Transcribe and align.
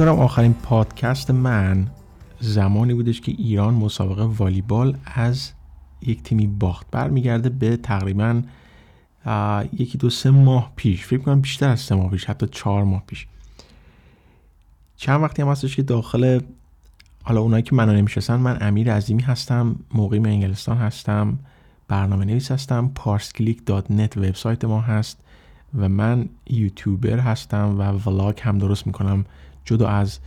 می‌کنم 0.00 0.18
آخرین 0.18 0.54
پادکست 0.54 1.30
من 1.30 1.86
زمانی 2.40 2.94
بودش 2.94 3.20
که 3.20 3.32
ایران 3.32 3.74
مسابقه 3.74 4.22
والیبال 4.22 4.96
از 5.04 5.50
یک 6.02 6.22
تیمی 6.22 6.46
باخت. 6.46 6.86
برمیگرده 6.90 7.48
به 7.48 7.76
تقریبا 7.76 8.42
یکی 9.72 9.98
دو 9.98 10.10
سه 10.10 10.30
ماه 10.30 10.72
پیش. 10.76 11.06
فکر 11.06 11.18
کنم 11.18 11.40
بیشتر 11.40 11.68
از 11.68 11.80
سه 11.80 11.94
ماه 11.94 12.10
پیش 12.10 12.24
حتی 12.24 12.46
چهار 12.46 12.84
ماه 12.84 13.02
پیش. 13.06 13.26
چند 14.96 15.22
وقتی 15.22 15.42
هم 15.42 15.48
هستش 15.48 15.76
که 15.76 15.82
داخل 15.82 16.40
حالا 17.22 17.40
اونایی 17.40 17.62
که 17.62 17.74
منو 17.74 17.92
نمی‌شناسن 17.92 18.36
من 18.36 18.58
امیر 18.60 18.92
عظیمی 18.92 19.22
هستم 19.22 19.76
مقیم 19.94 20.24
انگلستان 20.24 20.76
هستم 20.76 21.38
برنامه 21.88 22.24
نویس 22.24 22.50
هستم 22.50 22.90
parsklick.net 22.96 24.16
وبسایت 24.16 24.64
ما 24.64 24.80
هست 24.80 25.20
و 25.78 25.88
من 25.88 26.28
یوتیوبر 26.50 27.18
هستم 27.18 27.78
و 27.78 27.82
vlog 27.82 28.40
هم 28.42 28.58
درست 28.58 28.86
می‌کنم. 28.86 29.24
جدا 29.70 29.88
از 29.88 30.18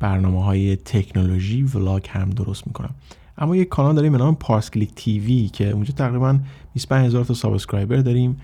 برنامه 0.00 0.44
های 0.44 0.76
تکنولوژی 0.76 1.62
vlog 1.62 2.06
هم 2.08 2.30
درست 2.30 2.66
می‌کنم. 2.66 2.94
اما 3.38 3.56
یک 3.56 3.68
کانال 3.68 3.94
داریم 3.94 4.12
به 4.12 4.18
نام 4.18 4.34
ParsClick 4.34 4.92
TV 4.94 5.48
که 5.48 5.70
اونجا 5.70 5.92
تقریبا 5.92 6.38
25 6.74 7.06
هزار 7.06 7.24
تا 7.24 7.34
subscriber 7.34 7.96
داریم. 7.96 8.36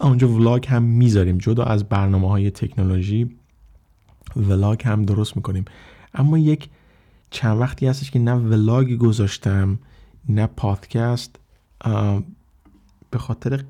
اونجا 0.00 0.28
vlog 0.28 0.66
هم 0.66 0.82
می‌ذاریم 0.82 1.38
جدا 1.38 1.64
از 1.64 1.84
برنامه 1.84 2.28
های 2.28 2.50
تکنولوژی. 2.50 3.30
vlog 4.36 4.82
هم 4.84 5.04
درست 5.04 5.36
می‌کنیم. 5.36 5.64
اما 6.14 6.38
یک 6.38 6.68
چند 7.30 7.60
وقتی 7.60 7.86
هستش 7.86 8.10
که 8.10 8.18
نه 8.18 8.34
vlog 8.34 8.92
گذاشتم 8.92 9.78
نه 10.28 10.46
پادکست 10.46 11.36
به 13.10 13.18
خاطر 13.18 13.64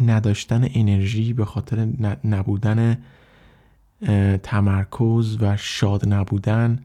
نداشتن 0.00 0.68
انرژی 0.74 1.32
به 1.32 1.44
خاطر 1.44 1.88
نبودن 2.24 2.98
تمرکز 4.42 5.36
و 5.40 5.56
شاد 5.56 6.08
نبودن. 6.08 6.78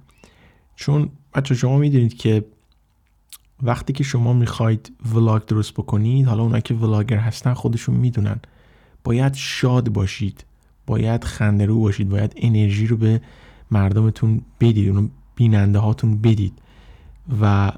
چون 0.76 1.10
بچه 1.34 1.56
شما 1.56 1.78
می‌دونید 1.78 2.18
که 2.18 2.46
وقتی 3.64 3.94
که 3.94 4.04
شما 4.04 4.34
می‌خواید 4.34 4.92
ولاگ 5.14 5.46
درست 5.46 5.74
بکنید 5.74 6.28
حالا 6.28 6.44
اونایی 6.44 6.62
که 6.62 6.74
ولاگر 6.74 7.18
هستن 7.18 7.54
خودشون 7.54 7.96
می‌دونن. 7.96 8.40
باید 9.04 9.34
شاد 9.34 9.90
باشید. 9.90 10.46
باید 10.88 11.24
خنده 11.24 11.66
رو 11.66 11.80
باشید. 11.80 12.10
باید 12.10 12.34
انرژی 12.38 12.88
رو 12.88 12.98
به 12.98 13.22
مردمتون 13.72 14.42
بدید. 14.60 14.90
اونو 14.90 15.08
بیننده 15.36 15.80
هاتون 15.80 16.18
بدید. 16.18 16.54
و 17.42 17.72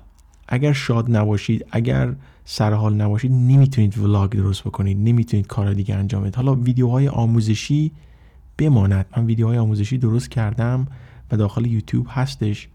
اگر 0.48 0.74
شاد 0.74 1.16
نباشید 1.16 1.66
اگر 1.72 2.16
سرحال 2.46 2.94
نباشید 2.94 3.32
نمی‌تونید 3.32 3.98
ولاگ 3.98 4.32
درست 4.32 4.64
بکنید. 4.64 4.98
نمی‌تونید 4.98 5.48
کار 5.48 5.74
دیگه 5.74 5.96
انجام 5.96 6.22
بدید. 6.22 6.36
حالا 6.36 6.56
ویدیوهای 6.56 7.08
آموزشی 7.08 7.92
بماند. 8.62 9.06
من 9.18 9.26
ویدیوهای 9.26 9.58
آموزشی 9.58 9.98
درست 9.98 10.30
کردم 10.30 10.88
و 11.32 11.38
داخل 11.38 11.66
یوتیوب 11.66 12.08
هستش. 12.10 12.68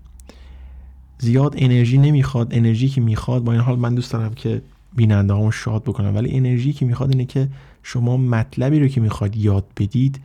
زیاد 1.18 1.54
انرژی 1.58 1.98
نمی‌خواد. 1.98 2.48
انرژی 2.54 2.88
که 2.88 3.00
می‌خواد 3.00 3.44
با 3.44 3.52
این 3.52 3.60
حال 3.60 3.78
من 3.78 3.94
دوست 3.94 4.12
دارم 4.12 4.34
که 4.34 4.62
بیننده 4.96 5.34
همو 5.34 5.50
شاد 5.50 5.82
بکنم. 5.82 6.14
ولی 6.14 6.36
انرژی 6.36 6.72
که 6.72 6.86
می‌خواد 6.86 7.10
اینه 7.10 7.24
که 7.24 7.48
شما 7.82 8.16
مطلبی 8.16 8.80
رو 8.80 8.88
که 8.88 9.00
می‌خواد 9.00 9.36
یاد 9.36 9.64
بدید 9.76 10.20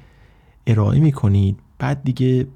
ارائه 0.67 0.99
می‌کنید. 0.99 1.57
بعد 1.79 2.03
دیگه 2.03 2.47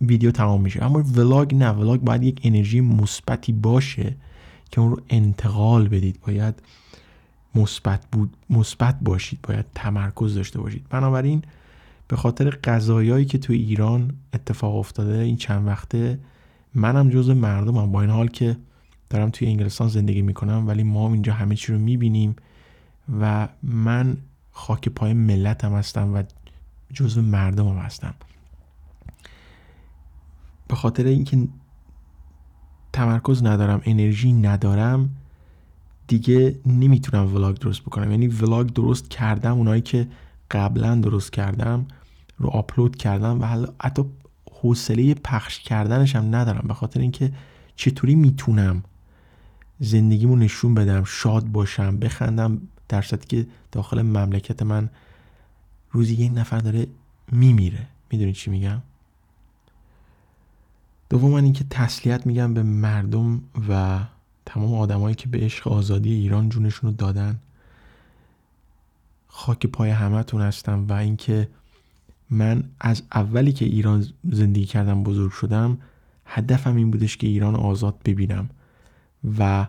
ویدیو 0.00 0.30
تمام 0.30 0.60
میشه. 0.60 0.84
اما 0.84 1.02
ولاگ 1.16 1.54
نه. 1.54 1.68
ولاگ 1.70 2.00
باید 2.00 2.22
یک 2.22 2.40
انرژی 2.44 2.80
مثبتی 2.80 3.52
باشه 3.52 4.14
که 4.70 4.80
اون 4.80 4.90
رو 4.90 5.00
انتقال 5.10 5.88
بدید. 5.88 6.18
باید 6.26 6.54
مثبت 7.54 8.06
بود 8.12 8.36
مثبت 8.50 8.96
باشید. 9.02 9.38
باید 9.42 9.64
تمرکز 9.74 10.34
داشته 10.34 10.60
باشید. 10.60 10.86
بنابراین 10.90 11.42
به 12.08 12.16
خاطر 12.16 12.50
قضایایی 12.50 13.24
که 13.24 13.38
تو 13.38 13.52
ایران 13.52 14.12
اتفاق 14.34 14.76
افتاده 14.76 15.18
این 15.18 15.36
چند 15.36 15.66
وقته 15.66 16.18
منم 16.74 17.10
جز 17.10 17.30
مردمم. 17.30 17.92
با 17.92 18.00
این 18.00 18.10
حال 18.10 18.28
که 18.28 18.56
دارم 19.10 19.30
توی 19.30 19.48
انگلستان 19.48 19.88
زندگی 19.88 20.22
می‌کنم 20.22 20.68
ولی 20.68 20.82
ما 20.82 21.12
اینجا 21.12 21.32
همه 21.32 21.54
چی 21.54 21.72
رو 21.72 21.78
می‌بینیم 21.78 22.36
و 23.20 23.48
من 23.62 24.16
خاک 24.52 24.88
پای 24.88 25.12
ملتم 25.12 25.72
هستم 25.72 26.14
و 26.14 26.22
جزو 26.92 27.22
مردمم 27.22 27.78
هستم. 27.78 28.14
به 30.68 30.76
خاطر 30.76 31.04
اینکه 31.04 31.48
تمرکز 32.92 33.44
ندارم 33.44 33.82
انرژی 33.84 34.32
ندارم 34.32 35.10
دیگه 36.06 36.56
نمی‌تونم 36.66 37.34
ولاگ 37.34 37.56
درست 37.56 37.80
بکنم. 37.80 38.10
یعنی 38.10 38.26
ولاگ 38.26 38.66
درست 38.66 39.10
کردم 39.10 39.52
اونایی 39.52 39.82
که 39.82 40.08
قبلا 40.50 40.94
درست 40.94 41.32
کردم. 41.32 41.86
رو 42.38 42.48
آپلود 42.48 42.96
کردم 42.96 43.40
و 43.40 43.44
حالا 43.44 43.68
حتی 43.82 44.04
حوصله 44.52 45.14
پخش 45.14 45.60
کردنش 45.60 46.16
هم 46.16 46.34
ندارم. 46.34 46.64
به 46.68 46.74
خاطر 46.74 47.00
اینکه 47.00 47.32
چطوری 47.76 48.14
می‌تونم 48.14 48.82
زندگیمو 49.80 50.36
نشون 50.36 50.74
بدم 50.74 51.04
شاد 51.04 51.44
باشم 51.44 51.98
بخندم 51.98 52.60
در 52.88 53.02
که 53.02 53.46
داخل 53.72 54.02
مملکت 54.02 54.62
من 54.62 54.90
روزی 55.90 56.14
یک 56.14 56.32
نفر 56.34 56.58
داره 56.58 56.86
میمیره. 57.32 57.86
می‌دونی 58.10 58.32
چی 58.32 58.50
میگم؟ 58.50 58.82
دوم 61.10 61.34
اینکه 61.34 61.64
تسلیت 61.70 62.26
میگم 62.26 62.54
به 62.54 62.62
مردم 62.62 63.42
و 63.68 64.00
تمام 64.46 64.74
آدمایی 64.74 65.14
که 65.14 65.28
به 65.28 65.38
عشق 65.38 65.68
آزادی 65.68 66.12
ایران 66.12 66.48
جونشون 66.48 66.90
رو 66.90 66.96
دادن. 66.96 67.38
خاک 69.28 69.66
پای 69.66 69.90
همتون 69.90 70.40
هستم 70.40 70.86
و 70.88 70.92
اینکه 70.92 71.48
من 72.30 72.64
از 72.80 73.02
اولی 73.12 73.52
که 73.52 73.64
ایران 73.64 74.06
زندگی 74.24 74.64
کردم 74.64 75.02
بزرگ 75.02 75.30
شدم 75.30 75.78
هدفم 76.24 76.76
این 76.76 76.90
بودش 76.90 77.16
که 77.16 77.26
ایران 77.26 77.54
آزاد 77.54 77.96
ببینم 78.04 78.50
و 79.38 79.66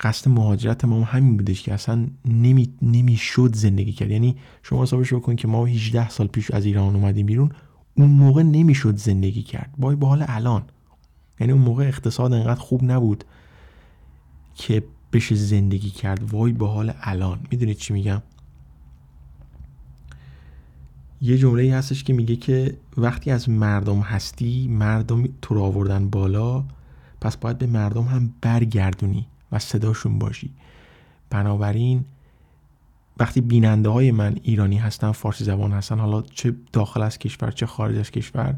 قصد 0.00 0.30
مهاجرت 0.30 0.84
ما 0.84 1.04
همین 1.04 1.36
بودش 1.36 1.62
که 1.62 1.74
اصلا 1.74 2.06
نمی, 2.24 2.74
نمی 2.82 3.16
شد 3.16 3.54
زندگی 3.54 3.92
کرد. 3.92 4.10
یعنی 4.10 4.36
شما 4.62 4.82
حسابش 4.82 5.14
بکنید 5.14 5.38
که 5.38 5.48
ما 5.48 5.66
18 5.66 6.08
سال 6.08 6.26
پیش 6.26 6.50
از 6.50 6.64
ایران 6.64 6.96
اومدیم 6.96 7.26
بیرون 7.26 7.50
اون 7.94 8.10
موقع 8.10 8.42
نمی‌شد 8.42 8.96
زندگی 8.96 9.42
کرد. 9.42 9.74
وای 9.78 9.96
به 9.96 10.06
حال 10.06 10.24
الان. 10.28 10.62
یعنی 11.40 11.52
اون 11.52 11.62
موقع 11.62 11.84
اقتصاد 11.84 12.32
انقدر 12.32 12.60
خوب 12.60 12.84
نبود 12.84 13.24
که 14.54 14.82
بشه 15.12 15.34
زندگی 15.34 15.90
کرد. 15.90 16.32
وای 16.32 16.52
به 16.52 16.68
حال 16.68 16.94
الان. 17.00 17.40
می‌دونید 17.50 17.76
چی 17.76 17.92
میگم؟ 17.92 18.22
یه 21.22 21.38
جمله 21.38 21.62
ای 21.62 21.70
هستش 21.70 22.04
که 22.04 22.12
میگه 22.12 22.36
که 22.36 22.76
وقتی 22.96 23.30
از 23.30 23.48
مردم 23.48 24.00
هستی 24.00 24.68
مردم 24.68 25.28
تو 25.42 25.54
رو 25.54 25.62
آوردن 25.62 26.10
بالا 26.10 26.64
پس 27.20 27.36
باید 27.36 27.58
به 27.58 27.66
مردم 27.66 28.02
هم 28.02 28.34
برگردونی 28.40 29.26
و 29.52 29.58
صداشون 29.58 30.18
باشی. 30.18 30.50
بنابراین 31.30 32.04
وقتی 33.18 33.40
بیننده 33.40 33.88
های 33.88 34.10
من 34.10 34.36
ایرانی 34.42 34.76
هستن 34.78 35.12
فارسی 35.12 35.44
زبان 35.44 35.72
هستن 35.72 35.98
حالا 35.98 36.22
چه 36.22 36.54
داخل 36.72 37.02
از 37.02 37.18
کشور 37.18 37.50
چه 37.50 37.66
خارج 37.66 37.98
از 37.98 38.10
کشور 38.10 38.54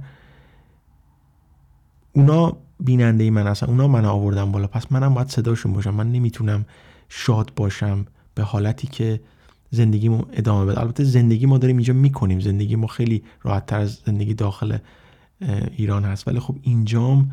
اونا 2.12 2.56
بیننده 2.80 3.30
من 3.30 3.46
هستن 3.46 3.66
اونا 3.66 3.88
من 3.88 4.04
آوردن 4.04 4.52
بالا 4.52 4.66
پس 4.66 4.92
منم 4.92 5.14
باید 5.14 5.28
صداشون 5.28 5.72
باشم 5.72 5.94
من 5.94 6.12
نمی‌تونم 6.12 6.64
شاد 7.08 7.52
باشم 7.56 8.06
به 8.34 8.42
حالتی 8.42 8.86
که 8.86 9.20
زندگیمو 9.74 10.22
ادامه 10.32 10.64
بده. 10.66 10.80
البته 10.80 11.04
زندگی 11.04 11.46
ما 11.46 11.58
داریم 11.58 11.76
اینجا 11.76 11.94
می‌کنیم. 11.94 12.40
زندگی 12.40 12.76
ما 12.76 12.86
خیلی 12.86 13.22
راحت 13.42 13.66
تر 13.66 13.80
از 13.80 13.98
زندگی 14.06 14.34
داخل 14.34 14.78
ایران 15.76 16.04
هست. 16.04 16.28
ولی 16.28 16.40
خب 16.40 16.56
اینجام 16.62 17.30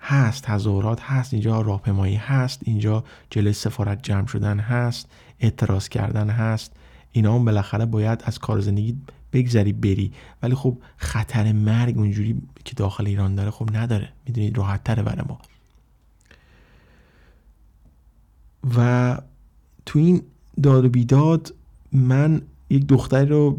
هست. 0.00 0.42
تظاهرات 0.42 1.00
هست. 1.00 1.34
اینجا 1.34 1.60
راهپیمایی 1.60 2.16
هست. 2.16 2.60
اینجا 2.64 3.04
جلوی 3.30 3.52
سفارت 3.52 4.02
جمع 4.02 4.26
شدن 4.26 4.58
هست. 4.58 5.08
اعتراض 5.40 5.88
کردن 5.88 6.30
هست. 6.30 6.72
اینا 7.12 7.34
هم 7.34 7.44
بالاخره 7.44 7.86
باید 7.86 8.22
از 8.24 8.38
کار 8.38 8.60
زندگی 8.60 8.96
بگذری 9.32 9.72
بری. 9.72 10.12
ولی 10.42 10.54
خب 10.54 10.78
خطر 10.96 11.52
مرگ 11.52 11.98
اونجوری 11.98 12.42
که 12.64 12.74
داخل 12.74 13.06
ایران 13.06 13.34
داره 13.34 13.50
خب 13.50 13.76
نداره. 13.76 14.08
می‌دونید 14.26 14.58
راحت 14.58 14.84
تره 14.84 15.02
برای 15.02 15.24
ما. 15.28 15.38
و 18.76 19.18
تو 19.86 19.98
این 19.98 20.22
داد 20.62 20.84
و 20.84 20.88
بیداد 20.88 21.54
من 21.96 22.42
یک 22.70 22.86
دختری 22.86 23.26
رو 23.26 23.50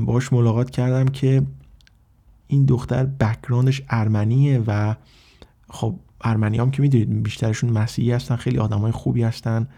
باش 0.00 0.32
ملاقات 0.32 0.70
کردم 0.70 1.04
که 1.04 1.42
این 2.46 2.64
دختر 2.64 3.04
بکراندش 3.04 3.82
ارمنیه 3.90 4.62
و 4.66 4.94
خب 5.70 5.94
ارمنی 6.20 6.58
هم 6.58 6.70
که 6.70 6.82
می‌دونید 6.82 7.22
بیشترشون 7.22 7.70
مسیحی 7.70 8.12
هستن 8.12 8.36
خیلی 8.36 8.58
آدمای 8.58 8.92
خوبی 8.92 9.22
هستن 9.22 9.68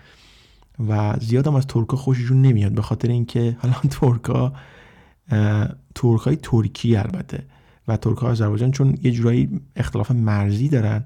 و 0.89 1.17
زیاد 1.21 1.47
هم 1.47 1.55
از 1.55 1.67
ترکا 1.67 1.97
خوششون 1.97 2.43
نمیاد 2.43 2.73
به 2.73 2.83
خاطر 2.83 3.09
اینکه 3.09 3.57
حالا 3.61 3.75
ترکا 4.01 4.53
ترکای 5.95 6.37
ترکی 6.37 6.97
البته 6.97 7.43
و 7.89 7.97
ترکا 7.97 8.27
آذربایجان 8.27 8.71
چون 8.71 8.99
یه 9.03 9.11
جورایی 9.11 9.61
اختلاف 9.77 10.11
مرزی 10.11 10.69
دارن 10.69 11.05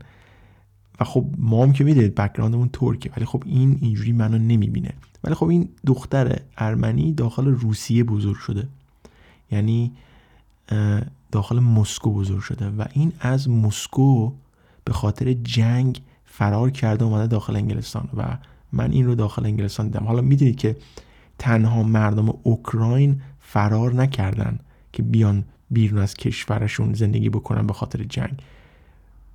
و 1.01 1.05
خب 1.05 1.27
ما 1.39 1.63
هم 1.63 1.73
که 1.73 1.85
می‌دونید 1.85 2.15
بکگراندمون 2.15 2.71
ترکه 2.73 3.11
ولی 3.17 3.25
خب 3.25 3.43
این 3.47 3.79
اینجوری 3.81 4.13
منو 4.13 4.39
نمی‌بینه. 4.39 4.93
ولی 5.25 5.35
خب 5.35 5.47
این 5.47 5.69
دختر 5.87 6.41
ارمنی 6.59 7.13
داخل 7.13 7.47
روسیه 7.47 8.05
بزرگ 8.05 8.37
شده. 8.37 8.69
یعنی 9.51 9.93
داخل 11.33 11.59
مسکو 11.59 12.13
بزرگ 12.13 12.41
شده 12.41 12.71
و 12.71 12.85
این 12.93 13.13
از 13.21 13.49
مسکو 13.49 14.33
به 14.85 14.93
خاطر 14.93 15.33
جنگ 15.33 16.01
فرار 16.25 16.71
کرده 16.71 17.05
اومده 17.05 17.27
داخل 17.27 17.57
انگلستان 17.57 18.09
و 18.17 18.39
من 18.73 18.91
این 18.91 19.07
رو 19.07 19.15
داخل 19.15 19.47
انگلستان 19.47 19.87
دیدم. 19.87 20.05
حالا 20.05 20.23
می‌دونید 20.23 20.57
که 20.57 20.77
تنها 21.39 21.83
مردم 21.83 22.35
اوکراین 22.43 23.23
فرار 23.41 23.95
نکردن 23.95 24.59
که 24.93 25.03
بیان 25.03 25.45
بیرون 25.71 26.03
از 26.03 26.15
کشورشون 26.15 26.95
زندگی 26.95 27.29
بکنن 27.29 27.67
به 27.67 27.73
خاطر 27.73 28.05
جنگ. 28.05 28.43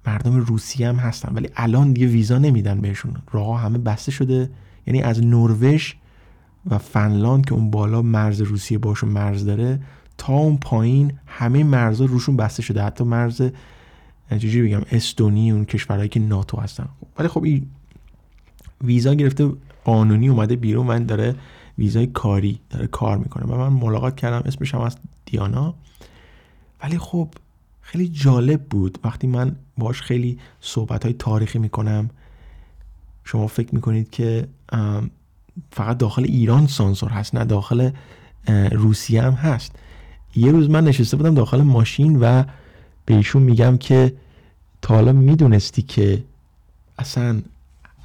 مردم 0.07 0.35
روسیه 0.35 0.89
هم 0.89 0.95
هستن 0.95 1.33
ولی 1.33 1.49
الان 1.55 1.93
دیگه 1.93 2.07
ویزا 2.07 2.37
نمیدن 2.37 2.81
بهشون. 2.81 3.15
راه 3.31 3.61
همه 3.61 3.77
بسته 3.77 4.11
شده. 4.11 4.49
یعنی 4.87 5.01
از 5.01 5.25
نروژ 5.25 5.93
و 6.65 6.77
فنلاند 6.77 7.45
که 7.45 7.53
اون 7.53 7.71
بالا 7.71 8.01
مرز 8.01 8.41
روسیه 8.41 8.77
باشون 8.77 9.09
مرز 9.09 9.45
داره 9.45 9.79
تا 10.17 10.33
اون 10.33 10.57
پایین 10.57 11.13
همه 11.25 11.63
مرزها 11.63 12.05
روشون 12.05 12.37
بسته 12.37 12.61
شده. 12.61 12.83
حتی 12.83 13.03
مرز 13.03 13.41
چجوری 14.31 14.67
بگم 14.67 14.81
استونی 14.91 15.51
اون 15.51 15.65
کشورهایی 15.65 16.09
که 16.09 16.19
ناتو 16.19 16.61
هستن. 16.61 16.89
ولی 17.19 17.27
خب 17.27 17.43
این 17.43 17.67
ویزا 18.83 19.13
گرفته 19.13 19.51
قانونی 19.83 20.29
اومده 20.29 20.55
بیرون. 20.55 20.85
من 20.85 21.05
داره 21.05 21.35
ویزای 21.77 22.07
کاری 22.07 22.59
داره 22.69 22.87
کار 22.87 23.17
می‌کنه 23.17 23.45
و 23.45 23.57
من 23.57 23.79
ملاقات 23.79 24.15
کردم. 24.15 24.41
اسمش 24.45 24.75
هم 24.75 24.81
از 24.81 24.97
دیانا. 25.25 25.75
ولی 26.83 26.97
خب 26.97 27.29
خیلی 27.81 28.07
جالب 28.07 28.63
بود. 28.63 28.99
وقتی 29.03 29.27
من 29.27 29.55
باش 29.77 30.01
خیلی 30.01 30.37
صحبت 30.59 31.03
های 31.03 31.13
تاریخی 31.13 31.59
می‌کنم 31.59 32.09
شما 33.31 33.47
فکر 33.47 33.75
می‌کنید 33.75 34.09
که 34.09 34.47
فقط 35.71 35.97
داخل 35.97 36.23
ایران 36.23 36.67
سانسور 36.67 37.09
هست 37.09 37.35
نه 37.35 37.45
داخل 37.45 37.91
روسیه 38.71 39.21
هم 39.21 39.33
هست. 39.33 39.75
یه 40.35 40.51
روز 40.51 40.69
من 40.69 40.83
نشسته 40.83 41.17
بودم 41.17 41.33
داخل 41.33 41.61
ماشین 41.61 42.19
و 42.19 42.43
به 43.05 43.15
ایشون 43.15 43.43
میگم 43.43 43.77
که 43.77 44.13
تا 44.81 44.93
حالا 44.93 45.11
می‌دونستی 45.11 45.81
که 45.81 46.23
اصلا 46.97 47.41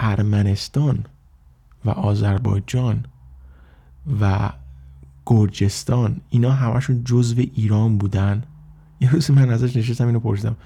ارمنستان 0.01 1.05
و 1.85 1.91
آذربایجان 1.91 3.05
و 4.21 4.51
گرجستان 5.27 6.21
اینا 6.31 6.51
همشون 6.53 7.05
جزو 7.05 7.41
ایران 7.55 7.99
بودن. 7.99 8.43
یه 9.01 9.11
روز 9.11 9.31
من 9.31 9.51
ازش 9.51 9.77
نشستم 9.77 10.07
اینو 10.07 10.21
پرسیدم. 10.21 10.57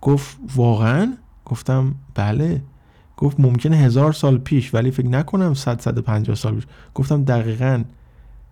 گفت 0.00 0.36
واقعا؟ 0.56 1.16
گفتم 1.44 1.94
بله. 2.14 2.62
گفت 3.16 3.40
ممکنه 3.40 3.76
هزار 3.76 4.12
سال 4.12 4.38
پیش 4.38 4.74
ولی 4.74 4.90
فکر 4.90 5.08
نکنم 5.08 5.54
100 5.54 5.80
150 5.80 6.36
سال 6.36 6.54
پیش. 6.54 6.66
گفتم 6.94 7.24
دقیقا 7.24 7.84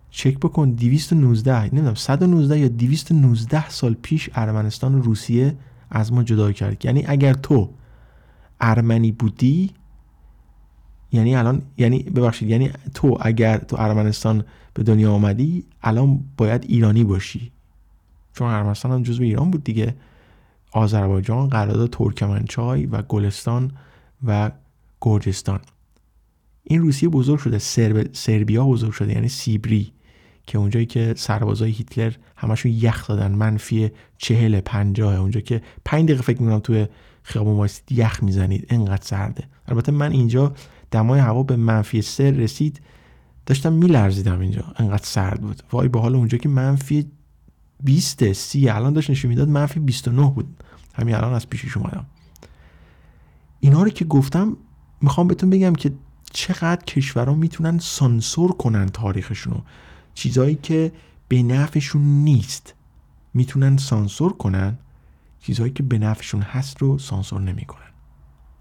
چک 0.09 0.39
بکن 0.39 0.71
219 0.71 1.63
نمی‌دونم 1.63 1.95
119 1.95 2.59
یا 2.59 2.67
219 2.67 3.69
سال 3.69 3.95
پیش 4.01 4.29
ارمنستان 4.35 4.95
و 4.95 5.01
روسیه 5.01 5.55
از 5.89 6.13
ما 6.13 6.23
جدا 6.23 6.51
کرد. 6.51 6.85
یعنی 6.85 7.03
اگر 7.07 7.33
تو 7.33 7.69
ارمنی 8.61 9.11
بودی 9.11 9.71
یعنی 11.11 11.35
الان 11.35 11.61
یعنی 11.77 12.03
ببخشید 12.03 12.49
یعنی 12.49 12.71
تو 12.93 13.17
اگر 13.21 13.57
تو 13.57 13.75
ارمنستان 13.79 14.43
به 14.73 14.83
دنیا 14.83 15.13
آمدی 15.13 15.65
الان 15.83 16.19
باید 16.37 16.65
ایرانی 16.67 17.03
باشی. 17.03 17.51
چون 18.33 18.47
ارمنستان 18.47 18.91
هم 18.91 19.03
جزو 19.03 19.23
ایران 19.23 19.51
بود 19.51 19.63
دیگه. 19.63 19.95
آذربایجان 20.71 21.49
قرارداد 21.49 21.89
ترکمنچای 21.89 22.85
و 22.85 23.01
گلستان 23.01 23.71
و 24.23 24.51
گرجستان. 25.01 25.59
این 26.63 26.81
روسیه 26.81 27.09
بزرگ 27.09 27.39
شده 27.39 27.57
سرب... 27.57 28.13
سربیا 28.13 28.65
بزرگ 28.65 28.91
شده 28.91 29.13
یعنی 29.13 29.29
سیبری 29.29 29.91
که 30.47 30.57
اونجایی 30.57 30.85
که 30.85 31.13
سربازای 31.17 31.71
هیتلر 31.71 32.13
همشون 32.35 32.71
یخ 32.71 33.07
دادن 33.07 33.31
منفی 33.31 33.91
چهل 34.17 34.59
پنجاه 34.59 35.15
اونجا 35.15 35.39
که 35.39 35.61
پنج 35.85 36.05
دقیقه 36.05 36.21
فکر 36.21 36.41
می‌کنم 36.41 36.59
توی 36.59 36.87
خیابون 37.23 37.55
واسید 37.55 37.91
یخ 37.91 38.23
می‌زنید 38.23 38.67
انقدر 38.69 39.05
سرده. 39.05 39.43
البته 39.67 39.91
من 39.91 40.11
اینجا 40.11 40.53
دمای 40.91 41.19
هوا 41.19 41.43
به 41.43 41.55
منفی 41.55 42.01
سر 42.01 42.31
رسید 42.31 42.81
داشتم 43.45 43.73
میلرزیدم 43.73 44.39
اینجا 44.39 44.63
انقدر 44.75 45.05
سرد 45.05 45.41
بود. 45.41 45.63
وای 45.71 45.87
با 45.87 46.01
حال 46.01 46.15
اونجا 46.15 46.37
که 46.37 46.49
منفی 46.49 47.05
20 47.83 48.33
سی 48.33 48.69
الان 48.69 48.93
داشت 48.93 49.09
نشون 49.09 49.29
می‌داد 49.29 49.49
منفی 49.49 49.79
29 49.79 50.31
بود. 50.31 50.63
همین 50.93 51.15
الان 51.15 51.33
از 51.33 51.49
پیشش 51.49 51.77
اومدم. 51.77 52.05
اینا 53.65 53.83
رو 53.83 53.89
که 53.89 54.05
گفتم 54.05 54.57
می‌خوام 55.01 55.27
بهتون 55.27 55.49
بگم 55.49 55.73
که 55.73 55.93
چقدر 56.31 56.85
کشورها 56.85 57.33
می‌تونن 57.35 57.79
سانسور 57.79 58.51
کنن 58.51 58.89
تاریخشونو. 58.89 59.57
چیزهایی 60.13 60.55
که 60.55 60.91
به 61.27 61.43
نفعشون 61.43 62.01
نیست. 62.01 62.73
می‌تونن 63.33 63.77
سانسور 63.77 64.33
کنن. 64.33 64.77
چیزهایی 65.39 65.73
که 65.73 65.83
به 65.83 65.97
نفعشون 65.97 66.41
هست 66.41 66.77
رو 66.81 66.97
سانسور 66.97 67.41
نمی‌کنن. 67.41 67.91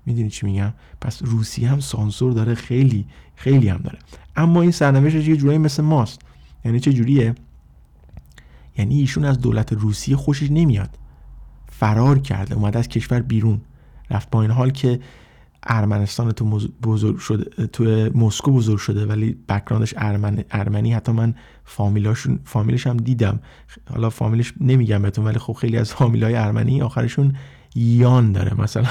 می‌دونی 0.07 0.31
چی 0.31 0.47
میگم؟ 0.47 0.73
پس 1.01 1.23
روسیه 1.23 1.69
هم 1.69 1.81
سانسور 1.81 2.33
داره 2.33 2.55
خیلی 2.55 3.07
خیلی 3.35 3.69
هم 3.69 3.79
داره. 3.79 3.99
اما 4.37 4.63
این 4.63 4.71
سرنوشتش 4.71 5.29
یه 5.29 5.37
جورایی 5.37 5.59
مثل 5.59 5.83
ماست. 5.83 6.21
یعنی 6.65 6.81
چه 6.81 6.93
جوریه؟ 6.93 7.35
یعنی 8.79 9.01
ایشون 9.01 9.25
از 9.25 9.41
دولت 9.41 9.73
روسیه 9.73 10.17
خوشش 10.17 10.51
نمیاد. 10.51 10.99
فرار 11.69 12.19
کرده 12.19 12.55
اومده 12.55 12.79
از 12.79 12.89
کشور 12.89 13.21
بیرون. 13.21 13.61
رفت 14.11 14.31
با 14.31 14.43
این 14.43 14.51
حال 14.51 14.71
که 14.71 15.01
ارمنستان 15.67 16.33
تو 16.33 16.61
بزرگ 16.83 17.19
شده 17.19 17.67
تو 17.67 17.85
مسکو 18.15 18.51
بزرگ 18.51 18.79
شده 18.79 19.07
ولی 19.07 19.37
بکراندش 19.49 19.95
ارمن 19.97 20.45
ارمنی. 20.51 20.93
حتی 20.93 21.13
من 21.13 21.35
فامیلاشون 21.65 22.39
فامیلش 22.45 22.87
هم 22.87 22.97
دیدم. 22.97 23.41
حالا 23.91 24.11
فامیلش 24.11 24.53
نمیگم 24.61 25.03
بهتون 25.03 25.25
ولی 25.25 25.39
خب 25.39 25.53
خیلی 25.53 25.77
از 25.77 25.93
فامیلای 25.93 26.35
ارمنی 26.35 26.83
آخرشون 26.83 27.37
یان 27.75 28.33
داره. 28.33 28.61
مثلا 28.61 28.89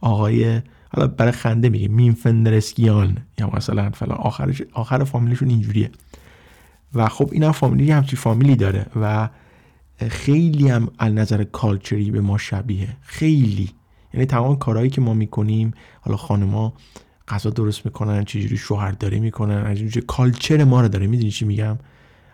آقای 0.00 0.62
حالا 0.94 1.06
برای 1.06 1.32
خنده 1.32 1.68
میگه 1.68 1.88
مینفندرسکیان 1.88 3.16
یا 3.38 3.50
مثلا 3.50 3.90
فلان. 3.90 4.18
آخرش 4.18 4.62
آخر 4.72 5.04
فامیلشون 5.04 5.48
اینجوریه. 5.48 5.90
و 6.94 7.08
خب 7.08 7.28
این 7.32 7.42
هم 7.42 7.52
فامیلی 7.52 7.90
همچی 7.90 8.16
فامیلی 8.16 8.56
داره. 8.56 8.86
و 9.00 9.28
خیلی 10.08 10.68
هم 10.68 10.88
از 10.98 11.12
نظر 11.12 11.44
کالچری 11.44 12.10
به 12.10 12.20
ما 12.20 12.38
شبیه. 12.38 12.96
خیلی. 13.02 13.70
یعنی 14.14 14.26
تمام 14.26 14.56
کارهایی 14.56 14.90
که 14.90 15.00
ما 15.00 15.14
می‌کنیم 15.14 15.74
حالا 16.00 16.16
خانما 16.16 16.72
غذا 17.28 17.50
درست 17.50 17.86
می‌کنن 17.86 18.24
چجوری 18.24 18.56
شوهرداری 18.56 19.20
می‌کنن 19.20 19.66
از 19.66 19.78
اینجوری 19.78 20.06
کالچر 20.06 20.64
ما 20.64 20.80
رو 20.80 20.88
داره. 20.88 21.06
می‌دونی 21.06 21.30
چی 21.30 21.44
میگم؟ 21.44 21.78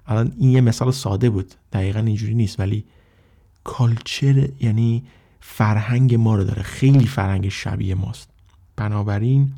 الان 0.06 0.32
این 0.38 0.50
یه 0.50 0.60
مثال 0.60 0.90
ساده 0.90 1.30
بود. 1.30 1.54
دقیقا 1.72 2.00
اینجوری 2.00 2.34
نیست 2.34 2.60
ولی 2.60 2.84
کالچر 3.64 4.48
یعنی 4.60 5.04
فرهنگ 5.40 6.14
ما 6.14 6.36
رو 6.36 6.44
داره. 6.44 6.62
خیلی 6.62 7.06
فرهنگ 7.06 7.48
شبیه 7.48 7.94
ماست. 7.94 8.30
بنابراین 8.76 9.52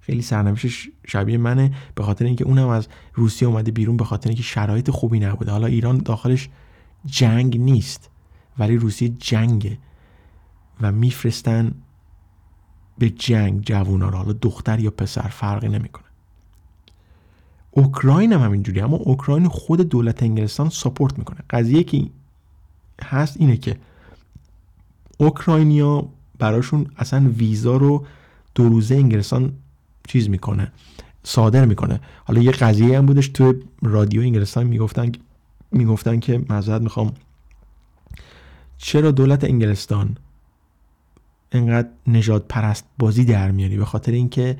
خیلی 0.00 0.22
سرنوشتش 0.22 0.88
شبیه 1.06 1.38
منه 1.38 1.72
به 1.94 2.02
خاطر 2.02 2.24
اینکه 2.24 2.44
اونم 2.44 2.68
از 2.68 2.88
روسیه 3.14 3.48
اومده 3.48 3.70
بیرون 3.70 3.96
به 3.96 4.04
خاطر 4.04 4.28
اینکه 4.28 4.42
شرایط 4.42 4.90
خوبی 4.90 5.20
نبوده. 5.20 5.50
حالا 5.50 5.66
ایران 5.66 5.98
داخلش 5.98 6.48
جنگ 7.06 7.60
نیست 7.60 8.10
ولی 8.58 8.76
روسیه 8.76 9.08
جنگه. 9.08 9.78
و 10.82 10.92
میفرستن 10.92 11.74
به 12.98 13.10
جنگ 13.10 13.64
جوونا 13.64 14.08
رو. 14.08 14.16
حالا 14.16 14.32
دختر 14.32 14.80
یا 14.80 14.90
پسر 14.90 15.28
فرقی 15.28 15.68
نمی‌کنه. 15.68 16.04
اوکراین 17.70 18.32
هم 18.32 18.40
همینجوری 18.40 18.80
اما 18.80 18.96
اوکراین 18.96 19.48
خود 19.48 19.80
دولت 19.80 20.22
انگلستان 20.22 20.68
ساپورت 20.68 21.18
می‌کنه. 21.18 21.38
قضیه 21.50 21.84
که 21.84 22.06
هست 23.02 23.36
اینه 23.40 23.56
که 23.56 23.76
اوکراینیا 25.18 26.08
براشون 26.38 26.86
اصلا 26.96 27.28
ویزا 27.28 27.76
رو 27.76 28.06
دو 28.54 28.68
روزه 28.68 28.94
انگلستان 28.94 29.52
چیز 30.08 30.28
می‌کنه 30.28 30.72
صادر 31.24 31.64
می‌کنه. 31.64 32.00
حالا 32.24 32.42
یه 32.42 32.50
قضیه 32.50 32.98
هم 32.98 33.06
بودش 33.06 33.28
تو 33.28 33.54
رادیو 33.82 34.20
انگلستان 34.20 34.66
می‌گفتن 34.66 35.12
می‌گفتن 35.70 36.20
که 36.20 36.44
معذرت 36.48 36.82
می‌خوام 36.82 37.14
چرا 38.78 39.10
دولت 39.10 39.44
انگلستان 39.44 40.16
انقدر 41.52 41.88
نجات 42.06 42.44
پرست 42.48 42.84
بازی 42.98 43.24
در 43.24 43.50
میاری 43.50 43.76
به 43.76 43.84
خاطر 43.84 44.12
اینکه 44.12 44.56